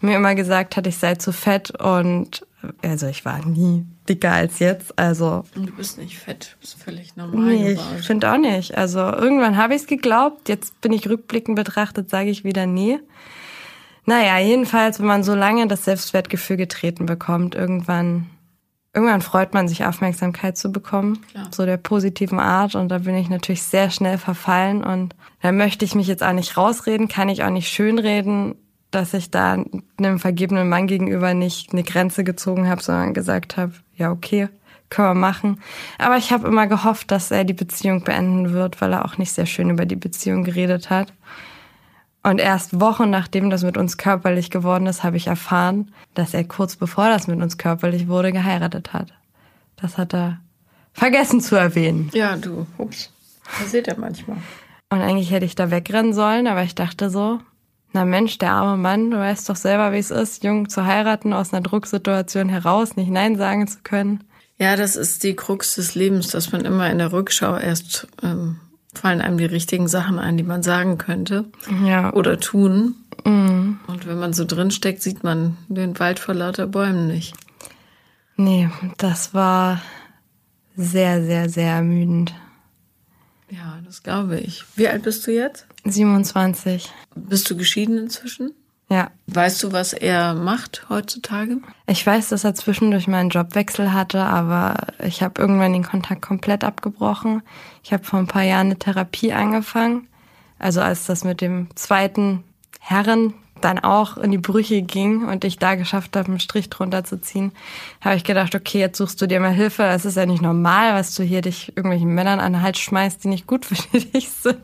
[0.00, 2.46] mir immer gesagt hat, ich sei zu fett und
[2.82, 7.16] also ich war nie dicker als jetzt, also du bist nicht fett, du bist völlig
[7.16, 7.54] normal.
[7.54, 8.76] Nee, ich finde auch nicht.
[8.76, 12.98] Also irgendwann habe ich es geglaubt, jetzt bin ich rückblickend betrachtet, sage ich wieder nee.
[14.06, 18.26] Naja, jedenfalls, wenn man so lange das Selbstwertgefühl getreten bekommt, irgendwann
[18.98, 21.48] irgendwann freut man sich, Aufmerksamkeit zu bekommen, Klar.
[21.54, 22.74] so der positiven Art.
[22.74, 24.82] Und da bin ich natürlich sehr schnell verfallen.
[24.82, 28.56] Und da möchte ich mich jetzt auch nicht rausreden, kann ich auch nicht schönreden,
[28.90, 29.62] dass ich da
[29.98, 34.48] einem vergebenen Mann gegenüber nicht eine Grenze gezogen habe, sondern gesagt habe, ja, okay,
[34.90, 35.60] können wir machen.
[35.98, 39.32] Aber ich habe immer gehofft, dass er die Beziehung beenden wird, weil er auch nicht
[39.32, 41.12] sehr schön über die Beziehung geredet hat.
[42.28, 46.44] Und erst Wochen nachdem das mit uns körperlich geworden ist, habe ich erfahren, dass er
[46.44, 49.14] kurz bevor das mit uns körperlich wurde, geheiratet hat.
[49.76, 50.38] Das hat er
[50.92, 52.10] vergessen zu erwähnen.
[52.12, 53.10] Ja, du, ups.
[53.58, 54.36] Passiert ja manchmal.
[54.90, 57.40] Und eigentlich hätte ich da wegrennen sollen, aber ich dachte so,
[57.94, 61.32] na Mensch, der arme Mann, du weißt doch selber, wie es ist, jung zu heiraten,
[61.32, 64.24] aus einer Drucksituation heraus, nicht Nein sagen zu können.
[64.58, 68.60] Ja, das ist die Krux des Lebens, dass man immer in der Rückschau erst ähm,
[68.98, 71.46] fallen einem die richtigen Sachen ein, die man sagen könnte
[71.84, 72.12] ja.
[72.12, 72.96] oder tun.
[73.24, 73.80] Mhm.
[73.86, 77.34] Und wenn man so drin steckt, sieht man den Wald vor lauter Bäumen nicht.
[78.36, 79.80] Nee, das war
[80.76, 82.34] sehr, sehr, sehr ermüdend.
[83.50, 84.64] Ja, das glaube ich.
[84.76, 85.66] Wie alt bist du jetzt?
[85.84, 86.92] 27.
[87.14, 88.52] Bist du geschieden inzwischen?
[88.90, 89.10] Ja.
[89.26, 91.58] Weißt du, was er macht heutzutage?
[91.86, 96.22] Ich weiß, dass er zwischendurch mal einen Jobwechsel hatte, aber ich habe irgendwann den Kontakt
[96.22, 97.42] komplett abgebrochen.
[97.82, 100.08] Ich habe vor ein paar Jahren eine Therapie angefangen.
[100.58, 102.44] Also als das mit dem zweiten
[102.80, 107.04] Herren dann auch in die Brüche ging und ich da geschafft habe, einen Strich drunter
[107.04, 107.52] zu ziehen,
[108.00, 109.82] habe ich gedacht, okay, jetzt suchst du dir mal Hilfe.
[109.82, 113.22] Es ist ja nicht normal, was du hier dich irgendwelchen Männern an den Hals schmeißt,
[113.24, 114.58] die nicht gut für dich sind.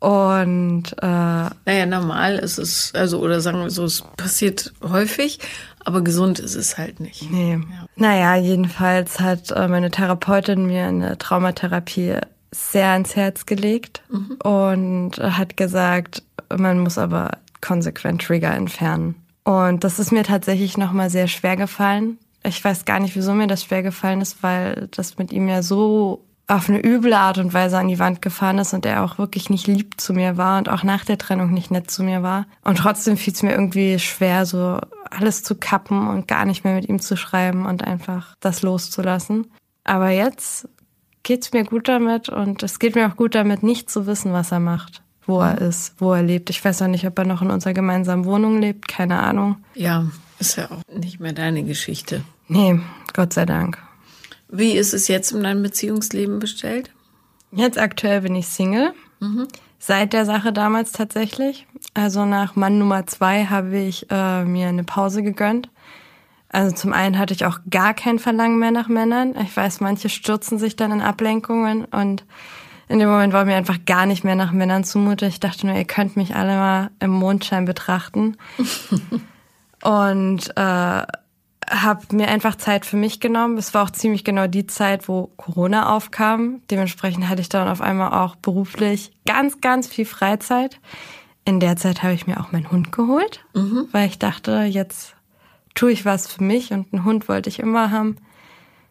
[0.00, 5.38] Und äh, naja, normal ist es, also oder sagen wir so, es passiert häufig,
[5.84, 7.30] aber gesund ist es halt nicht.
[7.30, 7.52] Nee.
[7.52, 7.86] Ja.
[7.96, 12.16] Naja, jedenfalls hat äh, meine Therapeutin mir eine Traumatherapie
[12.50, 14.36] sehr ans Herz gelegt mhm.
[14.42, 16.22] und hat gesagt,
[16.56, 19.16] man muss aber konsequent Trigger entfernen.
[19.44, 22.18] Und das ist mir tatsächlich nochmal sehr schwer gefallen.
[22.42, 25.62] Ich weiß gar nicht, wieso mir das schwer gefallen ist, weil das mit ihm ja
[25.62, 29.18] so auf eine üble Art und Weise an die Wand gefahren ist und er auch
[29.18, 32.22] wirklich nicht lieb zu mir war und auch nach der Trennung nicht nett zu mir
[32.22, 32.46] war.
[32.62, 34.78] Und trotzdem fiel es mir irgendwie schwer, so
[35.10, 39.46] alles zu kappen und gar nicht mehr mit ihm zu schreiben und einfach das loszulassen.
[39.84, 40.68] Aber jetzt
[41.22, 44.50] geht's mir gut damit und es geht mir auch gut damit, nicht zu wissen, was
[44.50, 46.50] er macht, wo er ist, wo er lebt.
[46.50, 49.58] Ich weiß auch nicht, ob er noch in unserer gemeinsamen Wohnung lebt, keine Ahnung.
[49.74, 50.06] Ja,
[50.40, 52.24] ist ja auch nicht mehr deine Geschichte.
[52.48, 52.80] Nee,
[53.12, 53.78] Gott sei Dank.
[54.50, 56.90] Wie ist es jetzt um dein Beziehungsleben bestellt?
[57.52, 58.92] Jetzt aktuell bin ich Single.
[59.20, 59.46] Mhm.
[59.78, 61.66] Seit der Sache damals tatsächlich.
[61.94, 65.70] Also nach Mann Nummer zwei habe ich äh, mir eine Pause gegönnt.
[66.48, 69.34] Also zum einen hatte ich auch gar kein Verlangen mehr nach Männern.
[69.40, 72.24] Ich weiß, manche stürzen sich dann in Ablenkungen und
[72.88, 75.26] in dem Moment war mir einfach gar nicht mehr nach Männern zumute.
[75.26, 78.36] Ich dachte nur, ihr könnt mich alle mal im Mondschein betrachten.
[79.82, 81.02] und äh,
[81.70, 83.56] habe mir einfach Zeit für mich genommen.
[83.56, 86.62] Es war auch ziemlich genau die Zeit, wo Corona aufkam.
[86.70, 90.80] Dementsprechend hatte ich dann auf einmal auch beruflich ganz, ganz viel Freizeit.
[91.44, 93.88] In der Zeit habe ich mir auch meinen Hund geholt, mhm.
[93.92, 95.14] weil ich dachte, jetzt
[95.74, 98.16] tue ich was für mich und einen Hund wollte ich immer haben.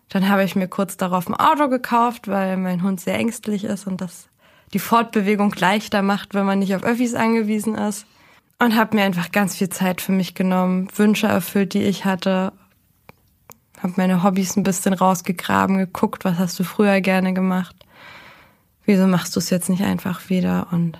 [0.07, 3.85] Dann habe ich mir kurz darauf ein Auto gekauft, weil mein Hund sehr ängstlich ist
[3.85, 4.29] und das
[4.73, 8.05] die Fortbewegung leichter macht, wenn man nicht auf Öffis angewiesen ist.
[8.59, 12.51] Und habe mir einfach ganz viel Zeit für mich genommen, Wünsche erfüllt, die ich hatte
[13.81, 17.75] habe meine Hobbys ein bisschen rausgegraben, geguckt, was hast du früher gerne gemacht.
[18.85, 20.67] Wieso machst du es jetzt nicht einfach wieder?
[20.71, 20.99] Und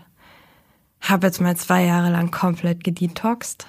[1.01, 3.67] habe jetzt mal zwei Jahre lang komplett gedetoxt.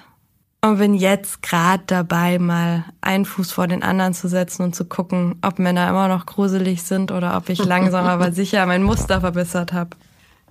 [0.63, 4.85] Und bin jetzt gerade dabei, mal einen Fuß vor den anderen zu setzen und zu
[4.85, 9.21] gucken, ob Männer immer noch gruselig sind oder ob ich langsam aber sicher mein Muster
[9.21, 9.97] verbessert habe.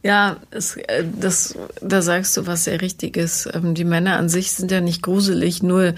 [0.02, 3.48] Ja, es, äh, das, da sagst du was sehr Richtiges.
[3.52, 5.94] Ähm, die Männer an sich sind ja nicht gruselig, nur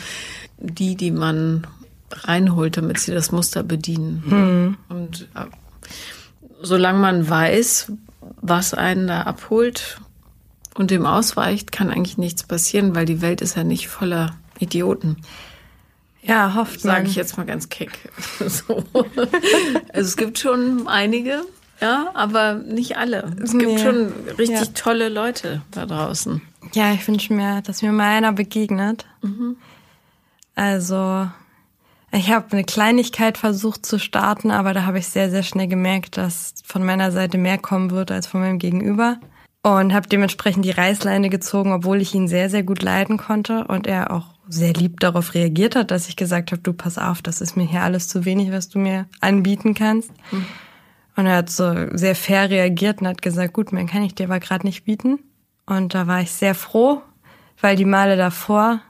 [0.58, 1.66] die, die man
[2.12, 4.22] reinholt, damit sie das Muster bedienen.
[4.26, 4.76] Mhm.
[4.88, 5.46] Und äh,
[6.60, 7.92] solange man weiß,
[8.40, 10.00] was einen da abholt
[10.74, 15.16] und dem ausweicht, kann eigentlich nichts passieren, weil die Welt ist ja nicht voller Idioten.
[16.22, 17.98] Ja, hofft Sage ich jetzt mal ganz keck.
[18.46, 18.84] so.
[19.92, 21.42] Also es gibt schon einige,
[21.80, 23.34] ja, aber nicht alle.
[23.42, 23.78] Es gibt nee.
[23.78, 24.72] schon richtig ja.
[24.74, 26.40] tolle Leute da draußen.
[26.74, 29.04] Ja, ich wünsche mir, dass mir mal einer begegnet.
[29.20, 29.56] Mhm.
[30.54, 31.28] Also
[32.14, 36.18] Ich habe eine Kleinigkeit versucht zu starten, aber da habe ich sehr, sehr schnell gemerkt,
[36.18, 39.18] dass von meiner Seite mehr kommen wird als von meinem Gegenüber.
[39.62, 43.86] Und habe dementsprechend die Reißleine gezogen, obwohl ich ihn sehr, sehr gut leiden konnte und
[43.86, 47.40] er auch sehr lieb darauf reagiert hat, dass ich gesagt habe, du pass auf, das
[47.40, 50.10] ist mir hier alles zu wenig, was du mir anbieten kannst.
[50.32, 50.44] Mhm.
[51.14, 54.26] Und er hat so sehr fair reagiert und hat gesagt, gut, mehr kann ich dir
[54.26, 55.20] aber gerade nicht bieten.
[55.64, 57.00] Und da war ich sehr froh,
[57.60, 58.80] weil die Male davor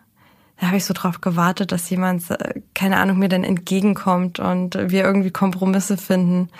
[0.63, 4.75] da habe ich so drauf gewartet, dass jemand, äh, keine Ahnung, mir dann entgegenkommt und
[4.77, 6.51] wir irgendwie Kompromisse finden.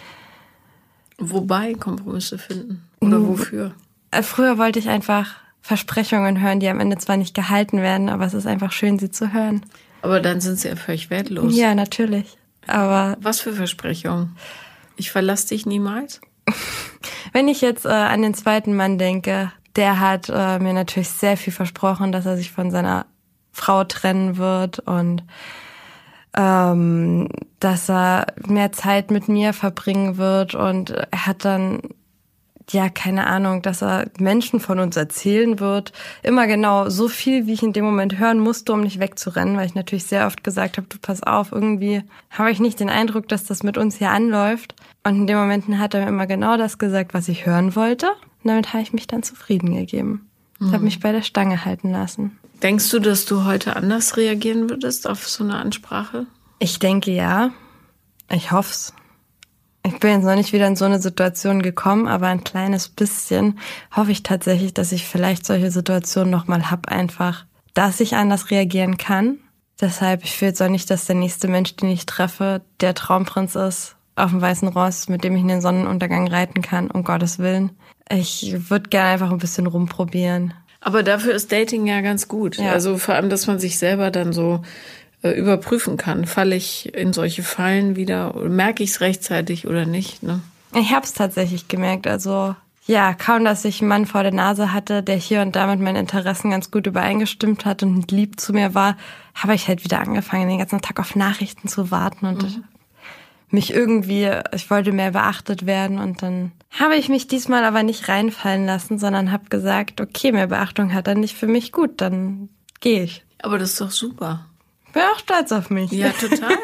[1.19, 2.83] Wobei Kompromisse finden?
[2.99, 3.75] Oder wofür?
[4.11, 8.27] Äh, früher wollte ich einfach Versprechungen hören, die am Ende zwar nicht gehalten werden, aber
[8.27, 9.65] es ist einfach schön, sie zu hören.
[10.03, 11.55] Aber dann sind sie ja völlig wertlos.
[11.55, 12.37] Ja, natürlich.
[12.67, 13.17] Aber.
[13.21, 14.37] Was für Versprechungen?
[14.97, 16.21] Ich verlasse dich niemals?
[17.33, 21.37] Wenn ich jetzt äh, an den zweiten Mann denke, der hat äh, mir natürlich sehr
[21.37, 23.07] viel versprochen, dass er sich von seiner
[23.53, 25.23] Frau trennen wird und
[26.35, 27.29] ähm,
[27.61, 31.81] dass er mehr Zeit mit mir verbringen wird und er hat dann
[32.71, 35.93] ja, keine Ahnung, dass er Menschen von uns erzählen wird.
[36.23, 39.67] Immer genau so viel, wie ich in dem Moment hören musste, um nicht wegzurennen, weil
[39.67, 43.29] ich natürlich sehr oft gesagt habe, du pass auf, irgendwie habe ich nicht den Eindruck,
[43.29, 44.75] dass das mit uns hier anläuft.
[45.05, 48.07] Und in dem Moment hat er mir immer genau das gesagt, was ich hören wollte.
[48.43, 50.29] Und damit habe ich mich dann zufrieden gegeben.
[50.61, 50.73] Ich mhm.
[50.73, 52.39] habe mich bei der Stange halten lassen.
[52.63, 56.27] Denkst du, dass du heute anders reagieren würdest auf so eine Ansprache?
[56.61, 57.51] Ich denke ja.
[58.31, 58.95] Ich hoff's.
[59.85, 63.59] Ich bin jetzt noch nicht wieder in so eine Situation gekommen, aber ein kleines bisschen
[63.95, 68.97] hoffe ich tatsächlich, dass ich vielleicht solche Situationen nochmal hab, einfach, dass ich anders reagieren
[68.97, 69.39] kann.
[69.81, 73.57] Deshalb, ich will jetzt auch nicht, dass der nächste Mensch, den ich treffe, der Traumprinz
[73.57, 77.41] ist, auf dem weißen Ross, mit dem ich in den Sonnenuntergang reiten kann, um Gottes
[77.41, 77.73] Willen.
[78.09, 80.55] Ich würde gerne einfach ein bisschen rumprobieren.
[80.83, 82.57] Aber dafür ist Dating ja ganz gut.
[82.57, 82.73] Ja.
[82.73, 84.63] Also vor allem, dass man sich selber dann so
[85.23, 86.27] äh, überprüfen kann.
[86.27, 88.35] Falle ich in solche Fallen wieder?
[88.49, 90.23] Merke ich es rechtzeitig oder nicht?
[90.23, 90.41] Ne?
[90.75, 92.07] Ich habe es tatsächlich gemerkt.
[92.07, 95.69] Also ja, kaum, dass ich einen Mann vor der Nase hatte, der hier und da
[95.69, 98.97] mit meinen Interessen ganz gut übereingestimmt hat und lieb zu mir war,
[99.35, 102.65] habe ich halt wieder angefangen, den ganzen Tag auf Nachrichten zu warten und mhm
[103.53, 108.09] mich irgendwie, ich wollte mehr beachtet werden und dann habe ich mich diesmal aber nicht
[108.09, 112.49] reinfallen lassen, sondern habe gesagt, okay, mehr Beachtung hat er nicht für mich gut, dann
[112.81, 113.25] gehe ich.
[113.43, 114.47] Aber das ist doch super.
[114.93, 115.91] Bin auch stolz auf mich.
[115.91, 116.57] Ja, total.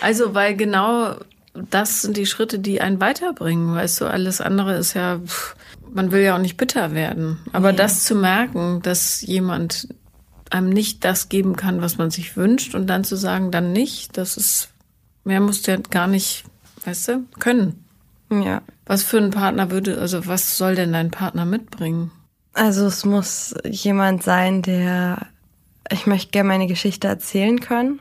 [0.00, 1.16] also, weil genau
[1.54, 3.74] das sind die Schritte, die einen weiterbringen.
[3.74, 5.56] Weißt du, alles andere ist ja, pff,
[5.92, 7.38] man will ja auch nicht bitter werden.
[7.52, 7.76] Aber ja.
[7.76, 9.88] das zu merken, dass jemand
[10.50, 14.16] einem nicht das geben kann, was man sich wünscht und dann zu sagen, dann nicht,
[14.16, 14.70] das ist
[15.24, 16.44] Mehr musst du ja gar nicht,
[16.84, 17.83] weißt du, können.
[18.42, 18.62] Ja.
[18.86, 22.10] Was für ein Partner würde, also was soll denn dein Partner mitbringen?
[22.52, 25.26] Also es muss jemand sein, der,
[25.90, 28.00] ich möchte gerne meine Geschichte erzählen können,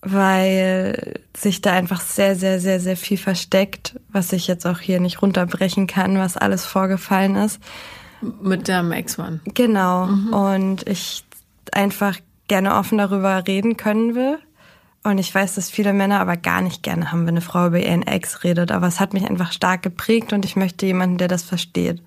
[0.00, 5.00] weil sich da einfach sehr, sehr, sehr, sehr viel versteckt, was ich jetzt auch hier
[5.00, 7.60] nicht runterbrechen kann, was alles vorgefallen ist.
[8.40, 9.40] Mit deinem Ex-Mann.
[9.54, 10.06] Genau.
[10.06, 10.32] Mhm.
[10.32, 11.24] Und ich
[11.72, 12.18] einfach
[12.48, 14.38] gerne offen darüber reden können will.
[15.04, 17.80] Und ich weiß, dass viele Männer aber gar nicht gerne haben, wenn eine Frau über
[17.80, 18.70] ihren Ex redet.
[18.70, 22.00] Aber es hat mich einfach stark geprägt und ich möchte jemanden, der das versteht.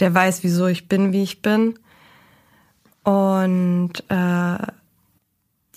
[0.00, 1.78] Der weiß, wieso ich bin, wie ich bin.
[3.04, 4.58] Und äh,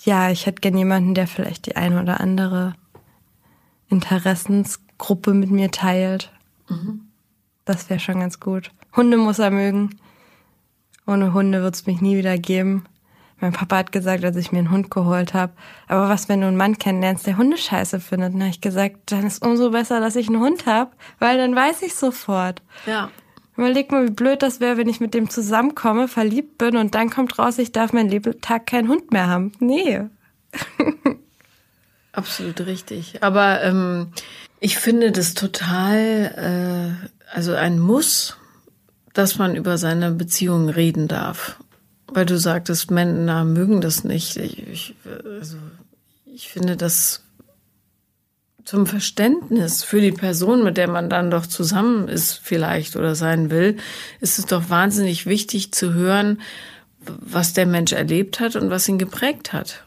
[0.02, 2.74] ja, ich hätte gern jemanden, der vielleicht die eine oder andere
[3.88, 6.32] Interessensgruppe mit mir teilt.
[6.68, 7.02] Mhm.
[7.64, 8.72] Das wäre schon ganz gut.
[8.96, 10.00] Hunde muss er mögen.
[11.06, 12.84] Ohne Hunde wird es mich nie wieder geben.
[13.40, 15.52] Mein Papa hat gesagt, als ich mir einen Hund geholt habe,
[15.88, 18.34] aber was, wenn du einen Mann kennenlernst, der Hunde scheiße findet?
[18.34, 21.56] Dann habe ich gesagt, dann ist umso besser, dass ich einen Hund habe, weil dann
[21.56, 22.60] weiß ich sofort.
[22.86, 23.10] Ja.
[23.56, 27.10] Überleg mal, wie blöd das wäre, wenn ich mit dem zusammenkomme, verliebt bin und dann
[27.10, 29.52] kommt raus, ich darf mein Lebtag keinen Hund mehr haben.
[29.58, 30.00] Nee.
[32.12, 33.22] Absolut richtig.
[33.22, 34.08] Aber ähm,
[34.60, 38.36] ich finde das total, äh, also ein Muss,
[39.14, 41.56] dass man über seine Beziehungen reden darf.
[42.12, 44.36] Weil du sagtest, Männer mögen das nicht.
[44.36, 44.94] Ich, ich,
[45.38, 45.56] also,
[46.26, 47.22] ich finde das
[48.64, 53.50] zum Verständnis für die Person, mit der man dann doch zusammen ist vielleicht oder sein
[53.50, 53.76] will,
[54.20, 56.40] ist es doch wahnsinnig wichtig zu hören,
[57.00, 59.84] was der Mensch erlebt hat und was ihn geprägt hat.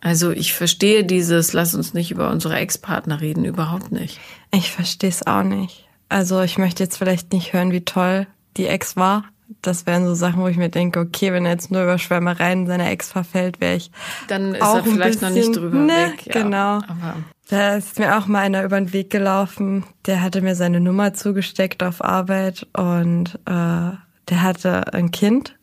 [0.00, 4.18] Also ich verstehe dieses, lass uns nicht über unsere Ex-Partner reden, überhaupt nicht.
[4.52, 5.86] Ich verstehe es auch nicht.
[6.08, 9.24] Also ich möchte jetzt vielleicht nicht hören, wie toll die Ex war,
[9.60, 12.66] das wären so Sachen, wo ich mir denke, okay, wenn er jetzt nur über Schwärmereien
[12.66, 13.90] seiner Ex verfällt, wäre ich.
[14.28, 16.26] Dann ist er vielleicht bisschen, noch nicht drüber ne, weg.
[16.26, 16.76] Ja, genau.
[16.76, 17.16] Aber
[17.48, 21.12] da ist mir auch mal einer über den Weg gelaufen, der hatte mir seine Nummer
[21.12, 23.96] zugesteckt auf Arbeit und äh,
[24.28, 25.56] der hatte ein Kind,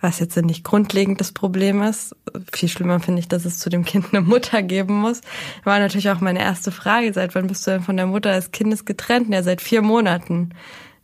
[0.00, 2.14] was jetzt nicht grundlegend das Problem ist.
[2.52, 5.22] Viel schlimmer finde ich, dass es zu dem Kind eine Mutter geben muss.
[5.62, 8.50] War natürlich auch meine erste Frage, seit wann bist du denn von der Mutter des
[8.50, 9.32] Kindes getrennt?
[9.32, 10.50] Ja, seit vier Monaten.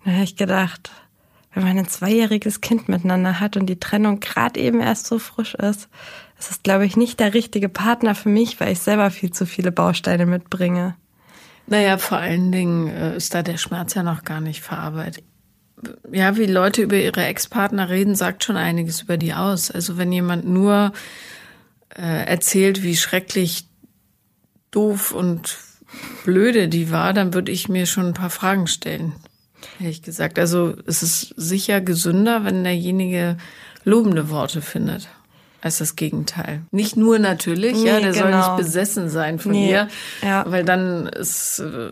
[0.04, 0.90] Da habe ich gedacht,
[1.52, 5.54] wenn man ein zweijähriges Kind miteinander hat und die Trennung gerade eben erst so frisch
[5.54, 5.88] ist,
[6.38, 9.46] ist es, glaube ich, nicht der richtige Partner für mich, weil ich selber viel zu
[9.46, 10.96] viele Bausteine mitbringe.
[11.66, 15.24] Naja, vor allen Dingen äh, ist da der Schmerz ja noch gar nicht verarbeitet.
[16.10, 19.70] Ja, wie Leute über ihre Ex-Partner reden, sagt schon einiges über die aus.
[19.70, 20.92] Also wenn jemand nur
[21.96, 23.66] äh, erzählt, wie schrecklich
[24.70, 25.58] doof und
[26.24, 29.14] blöde die war, dann würde ich mir schon ein paar Fragen stellen.
[29.81, 30.38] Ehrlich gesagt.
[30.38, 33.37] Also es ist sicher gesünder, wenn derjenige
[33.85, 35.09] lobende Worte findet
[35.62, 36.62] als das Gegenteil.
[36.71, 38.23] Nicht nur natürlich, nee, ja, der genau.
[38.23, 39.88] soll nicht besessen sein von nee, ihr,
[40.23, 40.45] ja.
[40.47, 41.90] weil dann ist äh,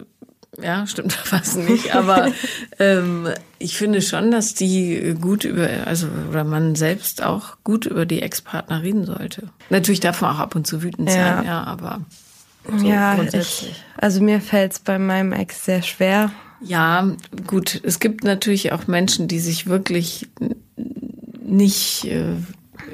[0.63, 1.95] ja stimmt was nicht.
[1.95, 2.31] Aber
[2.79, 8.07] ähm, ich finde schon, dass die gut über, also oder man selbst auch gut über
[8.07, 9.51] die Ex-Partner reden sollte.
[9.71, 11.15] Natürlich darf man auch ab und zu wütend ja.
[11.15, 12.01] sein, ja, aber
[12.71, 17.11] so ja, ich, also mir fällt es bei meinem Ex sehr schwer, ja,
[17.47, 17.81] gut.
[17.85, 20.29] Es gibt natürlich auch Menschen, die sich wirklich
[21.43, 22.35] nicht äh,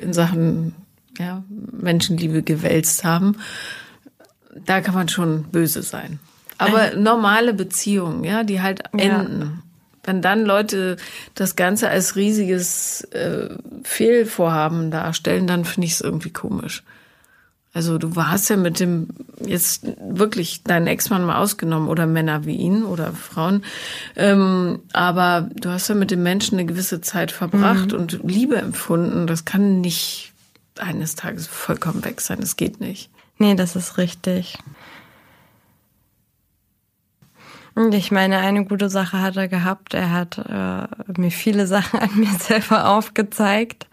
[0.00, 0.74] in Sachen
[1.18, 3.36] ja, Menschenliebe gewälzt haben.
[4.66, 6.18] Da kann man schon böse sein.
[6.58, 9.40] Aber normale Beziehungen, ja, die halt enden.
[9.40, 9.52] Ja.
[10.04, 10.96] Wenn dann Leute
[11.34, 13.48] das Ganze als riesiges äh,
[13.82, 16.84] Fehlvorhaben darstellen, dann finde ich es irgendwie komisch.
[17.74, 19.08] Also du warst ja mit dem,
[19.44, 23.64] jetzt wirklich deinen Ex-Mann mal ausgenommen oder Männer wie ihn oder Frauen,
[24.14, 27.98] ähm, aber du hast ja mit dem Menschen eine gewisse Zeit verbracht mhm.
[27.98, 29.26] und Liebe empfunden.
[29.26, 30.32] Das kann nicht
[30.78, 32.40] eines Tages vollkommen weg sein.
[32.40, 33.10] Das geht nicht.
[33.38, 34.56] Nee, das ist richtig.
[37.74, 39.94] Und ich meine, eine gute Sache hat er gehabt.
[39.94, 43.88] Er hat äh, mir viele Sachen an mir selber aufgezeigt.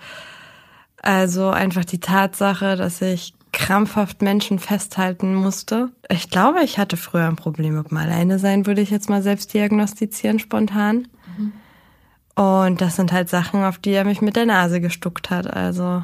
[1.02, 5.90] Also einfach die Tatsache, dass ich krampfhaft Menschen festhalten musste.
[6.10, 9.22] Ich glaube, ich hatte früher ein Problem mit dem Alleine sein, würde ich jetzt mal
[9.22, 11.08] selbst diagnostizieren, spontan.
[11.38, 11.54] Mhm.
[12.36, 16.04] Und das sind halt Sachen, auf die er mich mit der Nase gestuckt hat, also.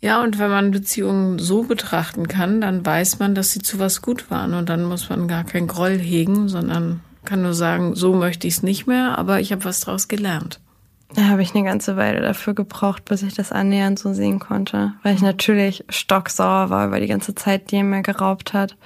[0.00, 4.02] Ja, und wenn man Beziehungen so betrachten kann, dann weiß man, dass sie zu was
[4.02, 4.54] gut waren.
[4.54, 8.54] Und dann muss man gar keinen Groll hegen, sondern kann nur sagen, so möchte ich
[8.54, 10.60] es nicht mehr, aber ich habe was draus gelernt.
[11.14, 14.92] Da habe ich eine ganze Weile dafür gebraucht, bis ich das annähernd so sehen konnte.
[15.02, 18.76] Weil ich natürlich stocksauer war über die ganze Zeit, die er mir geraubt hat.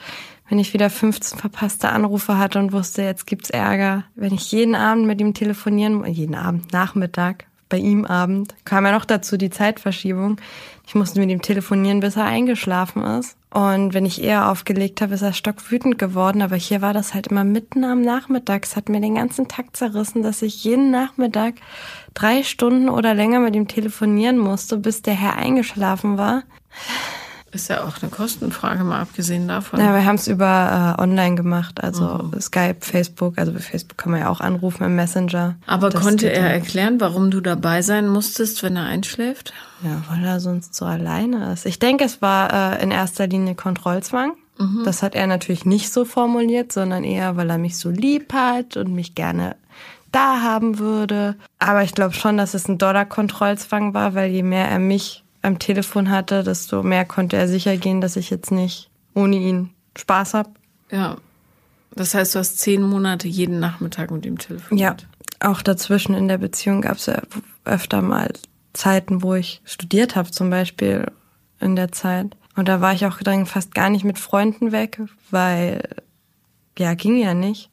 [0.48, 4.04] Wenn ich wieder 15 verpasste Anrufe hatte und wusste, jetzt gibt's Ärger.
[4.16, 8.92] Wenn ich jeden Abend mit ihm telefonieren, jeden Abend, Nachmittag, bei ihm Abend, kam ja
[8.92, 10.40] noch dazu die Zeitverschiebung.
[10.86, 13.36] Ich musste mit ihm telefonieren, bis er eingeschlafen ist.
[13.50, 16.42] Und wenn ich eher aufgelegt habe, ist er stockwütend geworden.
[16.42, 18.64] Aber hier war das halt immer mitten am Nachmittag.
[18.64, 21.54] Es hat mir den ganzen Tag zerrissen, dass ich jeden Nachmittag
[22.14, 26.42] drei Stunden oder länger mit ihm telefonieren musste, bis der Herr eingeschlafen war.
[27.52, 29.80] Ist ja auch eine Kostenfrage, mal abgesehen davon.
[29.80, 32.40] Ja, wir haben es über äh, online gemacht, also mhm.
[32.40, 33.38] Skype, Facebook.
[33.38, 35.56] Also bei Facebook kann man ja auch anrufen im Messenger.
[35.66, 39.52] Aber das konnte er erklären, warum du dabei sein musstest, wenn er einschläft?
[39.82, 41.66] Ja, weil er sonst so alleine ist.
[41.66, 44.34] Ich denke, es war äh, in erster Linie Kontrollzwang.
[44.58, 44.82] Mhm.
[44.84, 48.76] Das hat er natürlich nicht so formuliert, sondern eher, weil er mich so lieb hat
[48.76, 49.56] und mich gerne
[50.12, 51.36] da haben würde.
[51.58, 55.58] Aber ich glaube schon, dass es ein Dollar-Kontrollzwang war, weil je mehr er mich am
[55.58, 60.34] Telefon hatte, desto mehr konnte er sicher gehen, dass ich jetzt nicht ohne ihn Spaß
[60.34, 60.50] habe.
[60.90, 61.16] Ja.
[61.94, 65.06] Das heißt, du hast zehn Monate jeden Nachmittag mit ihm telefoniert.
[65.40, 65.50] Ja.
[65.50, 67.20] Auch dazwischen in der Beziehung gab es ja
[67.64, 68.32] öfter mal
[68.72, 71.10] Zeiten, wo ich studiert habe, zum Beispiel
[71.58, 72.36] in der Zeit.
[72.56, 75.82] Und da war ich auch dann fast gar nicht mit Freunden weg, weil
[76.78, 77.70] ja, ging ja nicht.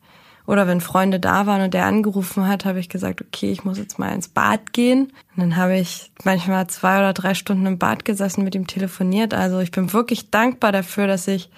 [0.47, 3.77] Oder wenn Freunde da waren und der angerufen hat, habe ich gesagt, okay, ich muss
[3.77, 5.11] jetzt mal ins Bad gehen.
[5.35, 9.33] Und dann habe ich manchmal zwei oder drei Stunden im Bad gesessen, mit ihm telefoniert.
[9.33, 11.49] Also ich bin wirklich dankbar dafür, dass ich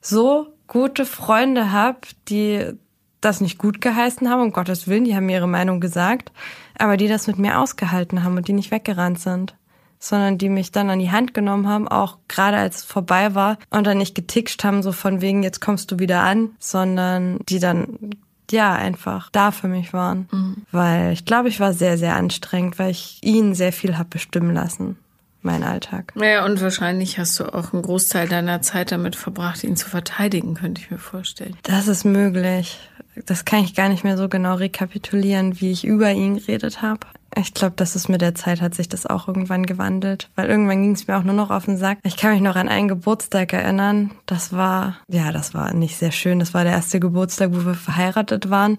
[0.00, 2.72] so gute Freunde habe, die
[3.20, 6.32] das nicht gut geheißen haben, um Gottes Willen, die haben ihre Meinung gesagt,
[6.76, 9.54] aber die das mit mir ausgehalten haben und die nicht weggerannt sind
[10.04, 13.58] sondern die mich dann an die Hand genommen haben, auch gerade als es vorbei war
[13.70, 17.58] und dann nicht getickscht haben, so von wegen, jetzt kommst du wieder an, sondern die
[17.58, 18.10] dann
[18.50, 20.28] ja einfach da für mich waren.
[20.30, 20.56] Mhm.
[20.70, 24.54] Weil ich glaube, ich war sehr, sehr anstrengend, weil ich ihn sehr viel habe bestimmen
[24.54, 24.98] lassen.
[25.40, 26.14] Mein Alltag.
[26.16, 30.54] Ja, und wahrscheinlich hast du auch einen Großteil deiner Zeit damit verbracht, ihn zu verteidigen,
[30.54, 31.54] könnte ich mir vorstellen.
[31.64, 32.78] Das ist möglich.
[33.26, 37.06] Das kann ich gar nicht mehr so genau rekapitulieren, wie ich über ihn geredet habe.
[37.36, 40.82] Ich glaube, das ist mit der Zeit hat sich das auch irgendwann gewandelt, weil irgendwann
[40.82, 41.98] ging es mir auch nur noch auf den Sack.
[42.04, 44.12] Ich kann mich noch an einen Geburtstag erinnern.
[44.26, 46.38] Das war, ja, das war nicht sehr schön.
[46.38, 48.78] Das war der erste Geburtstag, wo wir verheiratet waren.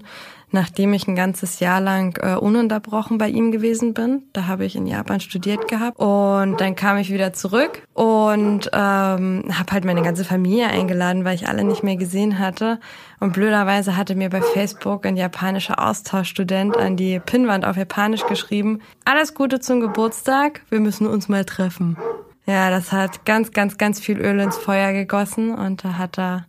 [0.55, 4.23] Nachdem ich ein ganzes Jahr lang äh, ununterbrochen bei ihm gewesen bin.
[4.33, 9.43] Da habe ich in Japan studiert gehabt und dann kam ich wieder zurück und ähm,
[9.51, 12.79] habe halt meine ganze Familie eingeladen, weil ich alle nicht mehr gesehen hatte.
[13.19, 18.79] Und blöderweise hatte mir bei Facebook ein japanischer Austauschstudent an die Pinnwand auf Japanisch geschrieben,
[19.03, 21.97] alles Gute zum Geburtstag, wir müssen uns mal treffen.
[22.45, 26.45] Ja, das hat ganz, ganz, ganz viel Öl ins Feuer gegossen und da hat er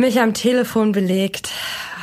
[0.00, 1.50] mich am Telefon belegt,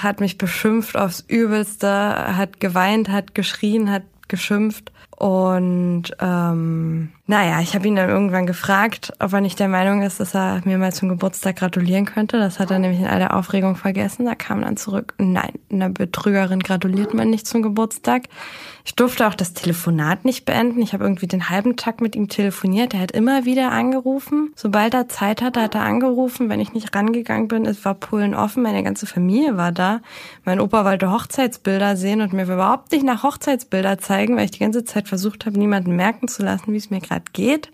[0.01, 4.91] hat mich beschimpft aufs Übelste, hat geweint, hat geschrien, hat geschimpft.
[5.17, 10.21] Und ähm, naja, ich habe ihn dann irgendwann gefragt, ob er nicht der Meinung ist,
[10.21, 12.39] dass er mir mal zum Geburtstag gratulieren könnte.
[12.39, 14.25] Das hat er nämlich in all der Aufregung vergessen.
[14.25, 18.29] Da kam dann zurück, nein, einer Betrügerin gratuliert man nicht zum Geburtstag.
[18.85, 20.81] Ich durfte auch das Telefonat nicht beenden.
[20.81, 22.93] Ich habe irgendwie den halben Tag mit ihm telefoniert.
[22.93, 24.53] Er hat immer wieder angerufen.
[24.55, 26.47] Sobald er Zeit hatte, hat er angerufen.
[26.47, 28.63] Wenn ich nicht rangegangen bin, es war Polen offen.
[28.63, 29.99] Meine ganze Familie war da.
[30.45, 34.59] Mein Opa wollte Hochzeitsbilder sehen und mir überhaupt nicht nach Hochzeitsbilder zeigen, weil ich die
[34.59, 37.71] ganze Zeit versucht habe, niemanden merken zu lassen, wie es mir gerade geht.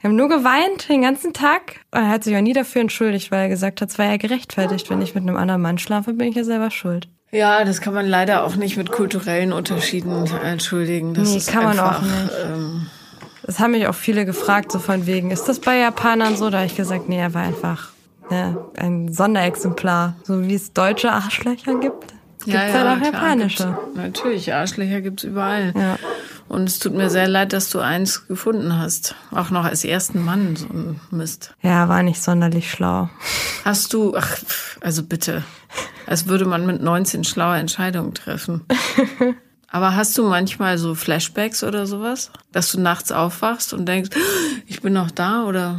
[0.00, 1.80] Wir haben nur geweint den ganzen Tag.
[1.90, 4.90] Er hat sich auch nie dafür entschuldigt, weil er gesagt hat, es war ja gerechtfertigt.
[4.90, 7.08] Wenn ich mit einem anderen Mann schlafe, bin ich ja selber schuld.
[7.30, 11.14] Ja, das kann man leider auch nicht mit kulturellen Unterschieden entschuldigen.
[11.14, 12.32] Das nee, kann man einfach, auch nicht.
[12.44, 12.86] Ähm
[13.42, 16.50] das haben mich auch viele gefragt, so von wegen, ist das bei Japanern so?
[16.50, 17.88] Da habe ich gesagt, nee, er war einfach
[18.30, 20.16] ne, ein Sonderexemplar.
[20.22, 22.14] So wie es deutsche Arschlöcher gibt,
[22.48, 23.78] gibt ja, es ja, halt auch japanische.
[23.94, 25.72] Natürlich, Arschlöcher gibt's überall.
[25.76, 25.98] Ja.
[26.48, 29.14] Und es tut mir sehr leid, dass du eins gefunden hast.
[29.30, 31.54] Auch noch als ersten Mann, so ein Mist.
[31.60, 33.10] Ja, war nicht sonderlich schlau.
[33.64, 34.38] Hast du, ach,
[34.80, 35.44] also bitte,
[36.06, 38.64] als würde man mit 19 schlaue Entscheidungen treffen.
[39.70, 42.30] Aber hast du manchmal so Flashbacks oder sowas?
[42.52, 44.10] Dass du nachts aufwachst und denkst,
[44.66, 45.78] ich bin noch da oder?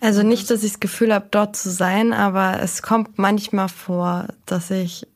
[0.00, 4.28] Also nicht, dass ich das Gefühl habe, dort zu sein, aber es kommt manchmal vor,
[4.46, 5.06] dass ich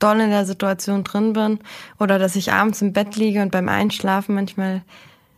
[0.00, 1.60] doll in der Situation drin bin
[1.98, 4.82] oder dass ich abends im Bett liege und beim Einschlafen manchmal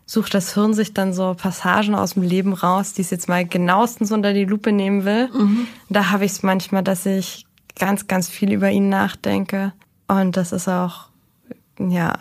[0.06, 3.46] sucht das Hirn sich dann so Passagen aus dem Leben raus, die es jetzt mal
[3.46, 5.28] genauestens unter die Lupe nehmen will.
[5.28, 5.66] Mhm.
[5.88, 7.46] Da habe ich es manchmal, dass ich
[7.78, 9.72] ganz, ganz viel über ihn nachdenke.
[10.08, 11.08] Und das ist auch,
[11.78, 12.14] ja,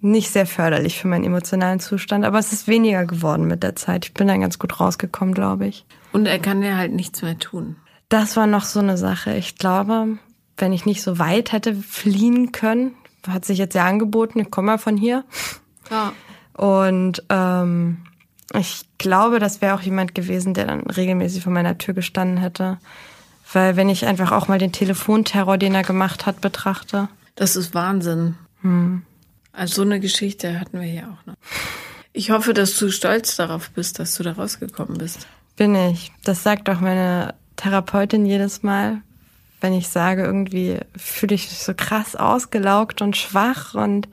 [0.00, 2.24] nicht sehr förderlich für meinen emotionalen Zustand.
[2.24, 4.06] Aber es ist weniger geworden mit der Zeit.
[4.06, 5.84] Ich bin dann ganz gut rausgekommen, glaube ich.
[6.12, 7.76] Und er kann ja halt nichts mehr tun.
[8.08, 9.36] Das war noch so eine Sache.
[9.36, 10.18] Ich glaube,
[10.60, 12.94] wenn ich nicht so weit hätte fliehen können,
[13.26, 15.24] hat sich jetzt ja angeboten, ich komme mal von hier.
[15.90, 16.12] Ja.
[16.54, 17.98] Und ähm,
[18.58, 22.78] ich glaube, das wäre auch jemand gewesen, der dann regelmäßig vor meiner Tür gestanden hätte.
[23.52, 27.08] Weil wenn ich einfach auch mal den Telefonterror, den er gemacht hat, betrachte.
[27.34, 28.36] Das ist Wahnsinn.
[28.62, 29.02] Hm.
[29.52, 31.34] Also so eine Geschichte hatten wir hier auch noch.
[32.12, 35.26] Ich hoffe, dass du stolz darauf bist, dass du da rausgekommen bist.
[35.56, 36.12] Bin ich.
[36.24, 39.02] Das sagt auch meine Therapeutin jedes Mal,
[39.60, 44.08] wenn ich sage, irgendwie fühle ich mich so krass ausgelaugt und schwach und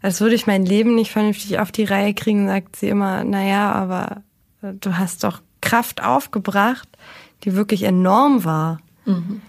[0.00, 3.72] als würde ich mein Leben nicht vernünftig auf die Reihe kriegen, sagt sie immer, naja,
[3.72, 4.22] aber
[4.62, 6.88] du hast doch Kraft aufgebracht,
[7.44, 8.78] die wirklich enorm war.
[9.06, 9.40] Mhm.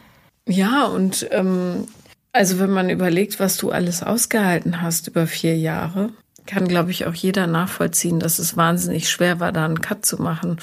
[0.47, 1.87] Ja, und ähm,
[2.31, 6.09] also wenn man überlegt, was du alles ausgehalten hast über vier Jahre,
[6.45, 10.21] kann, glaube ich, auch jeder nachvollziehen, dass es wahnsinnig schwer war, da einen Cut zu
[10.21, 10.57] machen.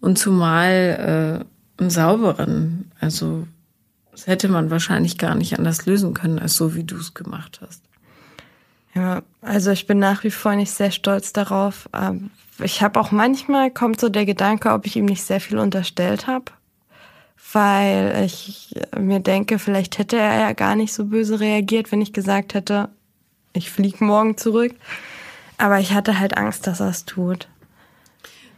[0.00, 1.44] Und zumal
[1.78, 2.90] äh, einen sauberen.
[3.00, 3.46] Also
[4.16, 7.60] das hätte man wahrscheinlich gar nicht anders lösen können, als so, wie du es gemacht
[7.60, 7.82] hast.
[8.94, 11.86] Ja, also ich bin nach wie vor nicht sehr stolz darauf.
[11.92, 15.58] Ähm, ich habe auch manchmal kommt so der Gedanke, ob ich ihm nicht sehr viel
[15.58, 16.46] unterstellt habe,
[17.52, 22.14] weil ich mir denke, vielleicht hätte er ja gar nicht so böse reagiert, wenn ich
[22.14, 22.88] gesagt hätte,
[23.52, 24.74] ich fliege morgen zurück.
[25.58, 27.48] Aber ich hatte halt Angst, dass er es tut.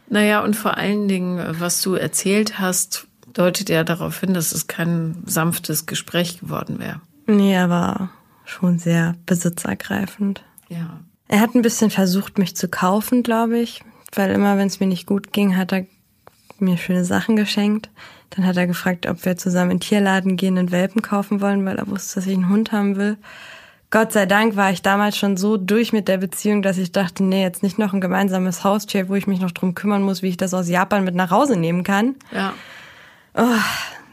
[0.07, 3.08] Naja, und vor allen Dingen, was du erzählt hast,
[3.39, 6.99] deutet ja darauf hin, dass es kein sanftes Gespräch geworden wäre.
[7.25, 8.09] Nee, aber
[8.43, 10.43] schon sehr besitzergreifend.
[10.67, 10.99] Ja.
[11.29, 13.81] Er hat ein bisschen versucht, mich zu kaufen, glaube ich,
[14.13, 15.85] weil immer, wenn es mir nicht gut ging, hat er
[16.57, 17.89] mir schöne Sachen geschenkt.
[18.31, 21.65] Dann hat er gefragt, ob wir zusammen in den Tierladen gehen und Welpen kaufen wollen,
[21.65, 23.17] weil er wusste, dass ich einen Hund haben will.
[23.91, 27.23] Gott sei Dank war ich damals schon so durch mit der Beziehung, dass ich dachte,
[27.23, 30.29] nee, jetzt nicht noch ein gemeinsames Haustier, wo ich mich noch drum kümmern muss, wie
[30.29, 32.15] ich das aus Japan mit nach Hause nehmen kann.
[32.31, 32.53] Ja.
[33.35, 33.57] Oh,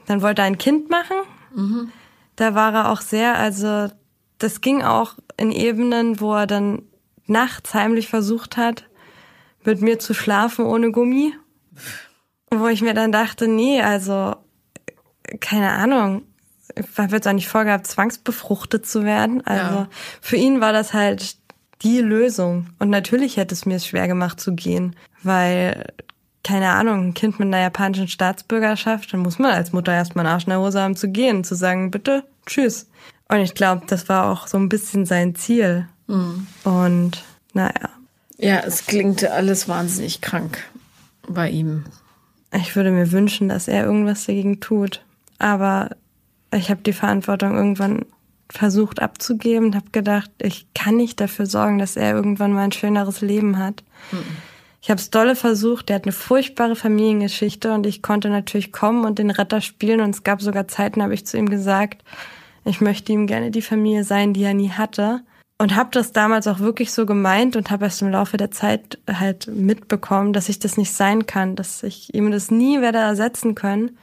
[0.06, 1.16] dann wollte er ein Kind machen.
[1.54, 1.92] Mhm.
[2.36, 3.88] Da war er auch sehr, also
[4.38, 6.82] das ging auch in Ebenen, wo er dann
[7.26, 8.88] nachts heimlich versucht hat,
[9.64, 11.34] mit mir zu schlafen ohne Gummi.
[12.50, 14.36] Wo ich mir dann dachte, nee, also
[15.40, 16.22] keine Ahnung,
[16.74, 19.44] ich habe jetzt auch nicht vorgehabt, zwangsbefruchtet zu werden.
[19.46, 19.88] Also ja.
[20.20, 21.36] für ihn war das halt
[21.82, 22.68] die Lösung.
[22.78, 25.92] Und natürlich hätte es mir schwer gemacht zu gehen, weil
[26.46, 30.32] keine Ahnung, ein Kind mit einer japanischen Staatsbürgerschaft, dann muss man als Mutter erstmal einen
[30.32, 32.86] Arsch in der Hose haben zu gehen, zu sagen, bitte, tschüss.
[33.28, 35.88] Und ich glaube, das war auch so ein bisschen sein Ziel.
[36.06, 36.46] Mhm.
[36.62, 37.90] Und naja.
[38.38, 40.62] Ja, es klingt alles wahnsinnig krank
[41.28, 41.84] bei ihm.
[42.52, 45.02] Ich würde mir wünschen, dass er irgendwas dagegen tut.
[45.40, 45.96] Aber
[46.54, 48.06] ich habe die Verantwortung irgendwann
[48.48, 52.72] versucht abzugeben und habe gedacht, ich kann nicht dafür sorgen, dass er irgendwann mal ein
[52.72, 53.82] schöneres Leben hat.
[54.12, 54.22] Mhm.
[54.86, 59.04] Ich habe es dolle versucht, der hat eine furchtbare Familiengeschichte und ich konnte natürlich kommen
[59.04, 62.04] und den Retter spielen und es gab sogar Zeiten, habe ich zu ihm gesagt,
[62.64, 65.22] ich möchte ihm gerne die Familie sein, die er nie hatte.
[65.58, 69.00] Und habe das damals auch wirklich so gemeint und habe erst im Laufe der Zeit
[69.12, 73.56] halt mitbekommen, dass ich das nicht sein kann, dass ich ihm das nie werde ersetzen
[73.56, 73.98] können,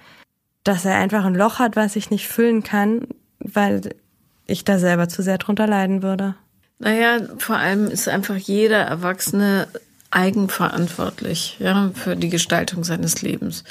[0.66, 3.08] dass er einfach ein Loch hat, was ich nicht füllen kann,
[3.40, 3.96] weil
[4.48, 6.36] ich da selber zu sehr drunter leiden würde.
[6.80, 9.70] Naja, vor allem ist einfach jeder Erwachsene
[10.14, 13.64] eigenverantwortlich ja, für die Gestaltung seines Lebens.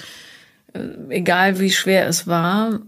[0.73, 2.81] Äh, egal wie schwer es war,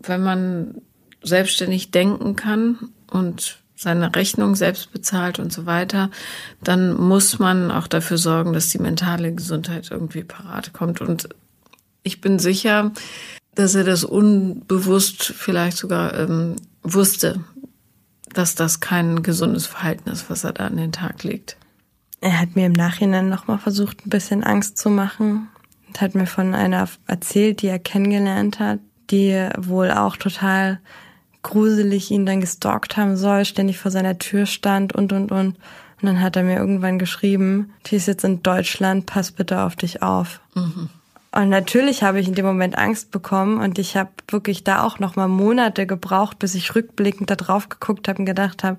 [0.00, 0.80] wenn man
[1.22, 6.10] selbstständig denken kann und seine Rechnung selbst bezahlt und so weiter,
[6.62, 11.00] dann muss man auch dafür sorgen, dass die mentale Gesundheit irgendwie parat kommt.
[11.00, 11.28] Und
[12.02, 12.92] ich bin sicher,
[13.54, 17.40] dass er das unbewusst vielleicht sogar ähm, wusste,
[18.32, 21.56] dass das kein gesundes Verhalten ist, was er da an den Tag legt.
[22.20, 25.48] Er hat mir im Nachhinein nochmal versucht, ein bisschen Angst zu machen
[25.86, 30.80] und hat mir von einer erzählt, die er kennengelernt hat, die wohl auch total
[31.42, 35.56] gruselig ihn dann gestalkt haben soll, ständig vor seiner Tür stand und, und, und.
[36.00, 39.74] Und dann hat er mir irgendwann geschrieben, die ist jetzt in Deutschland, pass bitte auf
[39.74, 40.40] dich auf.
[40.54, 40.90] Mhm.
[41.30, 44.98] Und natürlich habe ich in dem Moment Angst bekommen und ich habe wirklich da auch
[44.98, 48.78] noch mal Monate gebraucht, bis ich rückblickend da drauf geguckt habe und gedacht habe,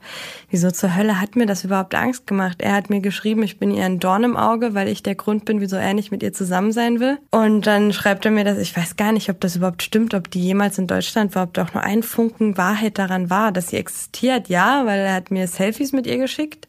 [0.50, 2.62] wieso zur Hölle hat mir das überhaupt Angst gemacht?
[2.62, 5.46] Er hat mir geschrieben, ich bin ihr ein Dorn im Auge, weil ich der Grund
[5.46, 7.20] bin, wieso er nicht mit ihr zusammen sein will.
[7.30, 10.32] Und dann schreibt er mir das, ich weiß gar nicht, ob das überhaupt stimmt, ob
[10.32, 13.68] die jemals in Deutschland war, ob da auch nur ein Funken Wahrheit daran war, dass
[13.70, 14.50] sie existiert.
[14.50, 16.68] Ja, weil er hat mir Selfies mit ihr geschickt.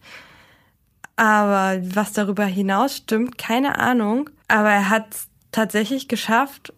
[1.17, 4.29] Aber was darüber hinaus stimmt, keine Ahnung.
[4.49, 5.07] Aber er hat
[5.53, 6.73] tatsächlich geschafft,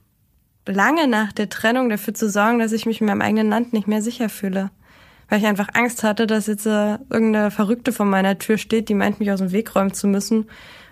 [0.66, 3.88] lange nach der Trennung dafür zu sorgen, dass ich mich in meinem eigenen Land nicht
[3.88, 4.70] mehr sicher fühle.
[5.28, 8.94] Weil ich einfach Angst hatte, dass jetzt äh, irgendeine Verrückte vor meiner Tür steht, die
[8.94, 10.46] meint, mich aus dem Weg räumen zu müssen,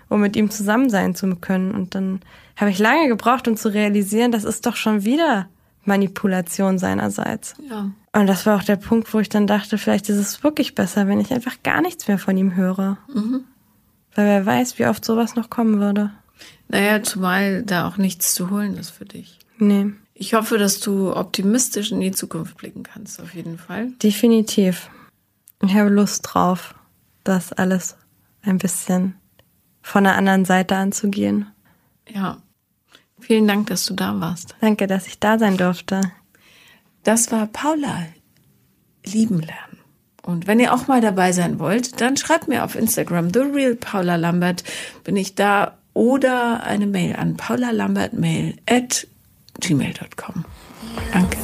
[0.09, 1.71] um mit ihm zusammen sein zu können.
[1.71, 2.21] Und dann
[2.57, 5.47] habe ich lange gebraucht, um zu realisieren, das ist doch schon wieder
[5.85, 7.55] Manipulation seinerseits.
[7.69, 7.91] Ja.
[8.13, 11.07] Und das war auch der Punkt, wo ich dann dachte, vielleicht ist es wirklich besser,
[11.07, 12.97] wenn ich einfach gar nichts mehr von ihm höre.
[13.13, 13.45] Mhm.
[14.15, 16.11] Weil wer weiß, wie oft sowas noch kommen würde.
[16.71, 19.39] Naja, zumal da auch nichts zu holen ist für dich.
[19.57, 19.91] Nee.
[20.13, 23.91] Ich hoffe, dass du optimistisch in die Zukunft blicken kannst, auf jeden Fall.
[24.01, 24.89] Definitiv.
[25.63, 26.73] Ich habe Lust drauf,
[27.23, 27.97] das alles
[28.41, 29.15] ein bisschen
[29.81, 31.47] von der anderen Seite anzugehen.
[32.07, 32.37] Ja.
[33.19, 34.55] Vielen Dank, dass du da warst.
[34.61, 36.01] Danke, dass ich da sein durfte.
[37.03, 38.05] Das war Paula.
[39.05, 39.79] Lieben lernen.
[40.23, 43.75] Und wenn ihr auch mal dabei sein wollt, dann schreibt mir auf Instagram, The Real
[43.75, 44.63] Paula Lambert.
[45.03, 49.07] Bin ich da oder eine Mail an paulalambertmail at
[49.59, 50.45] gmail.com.
[51.13, 51.37] Danke.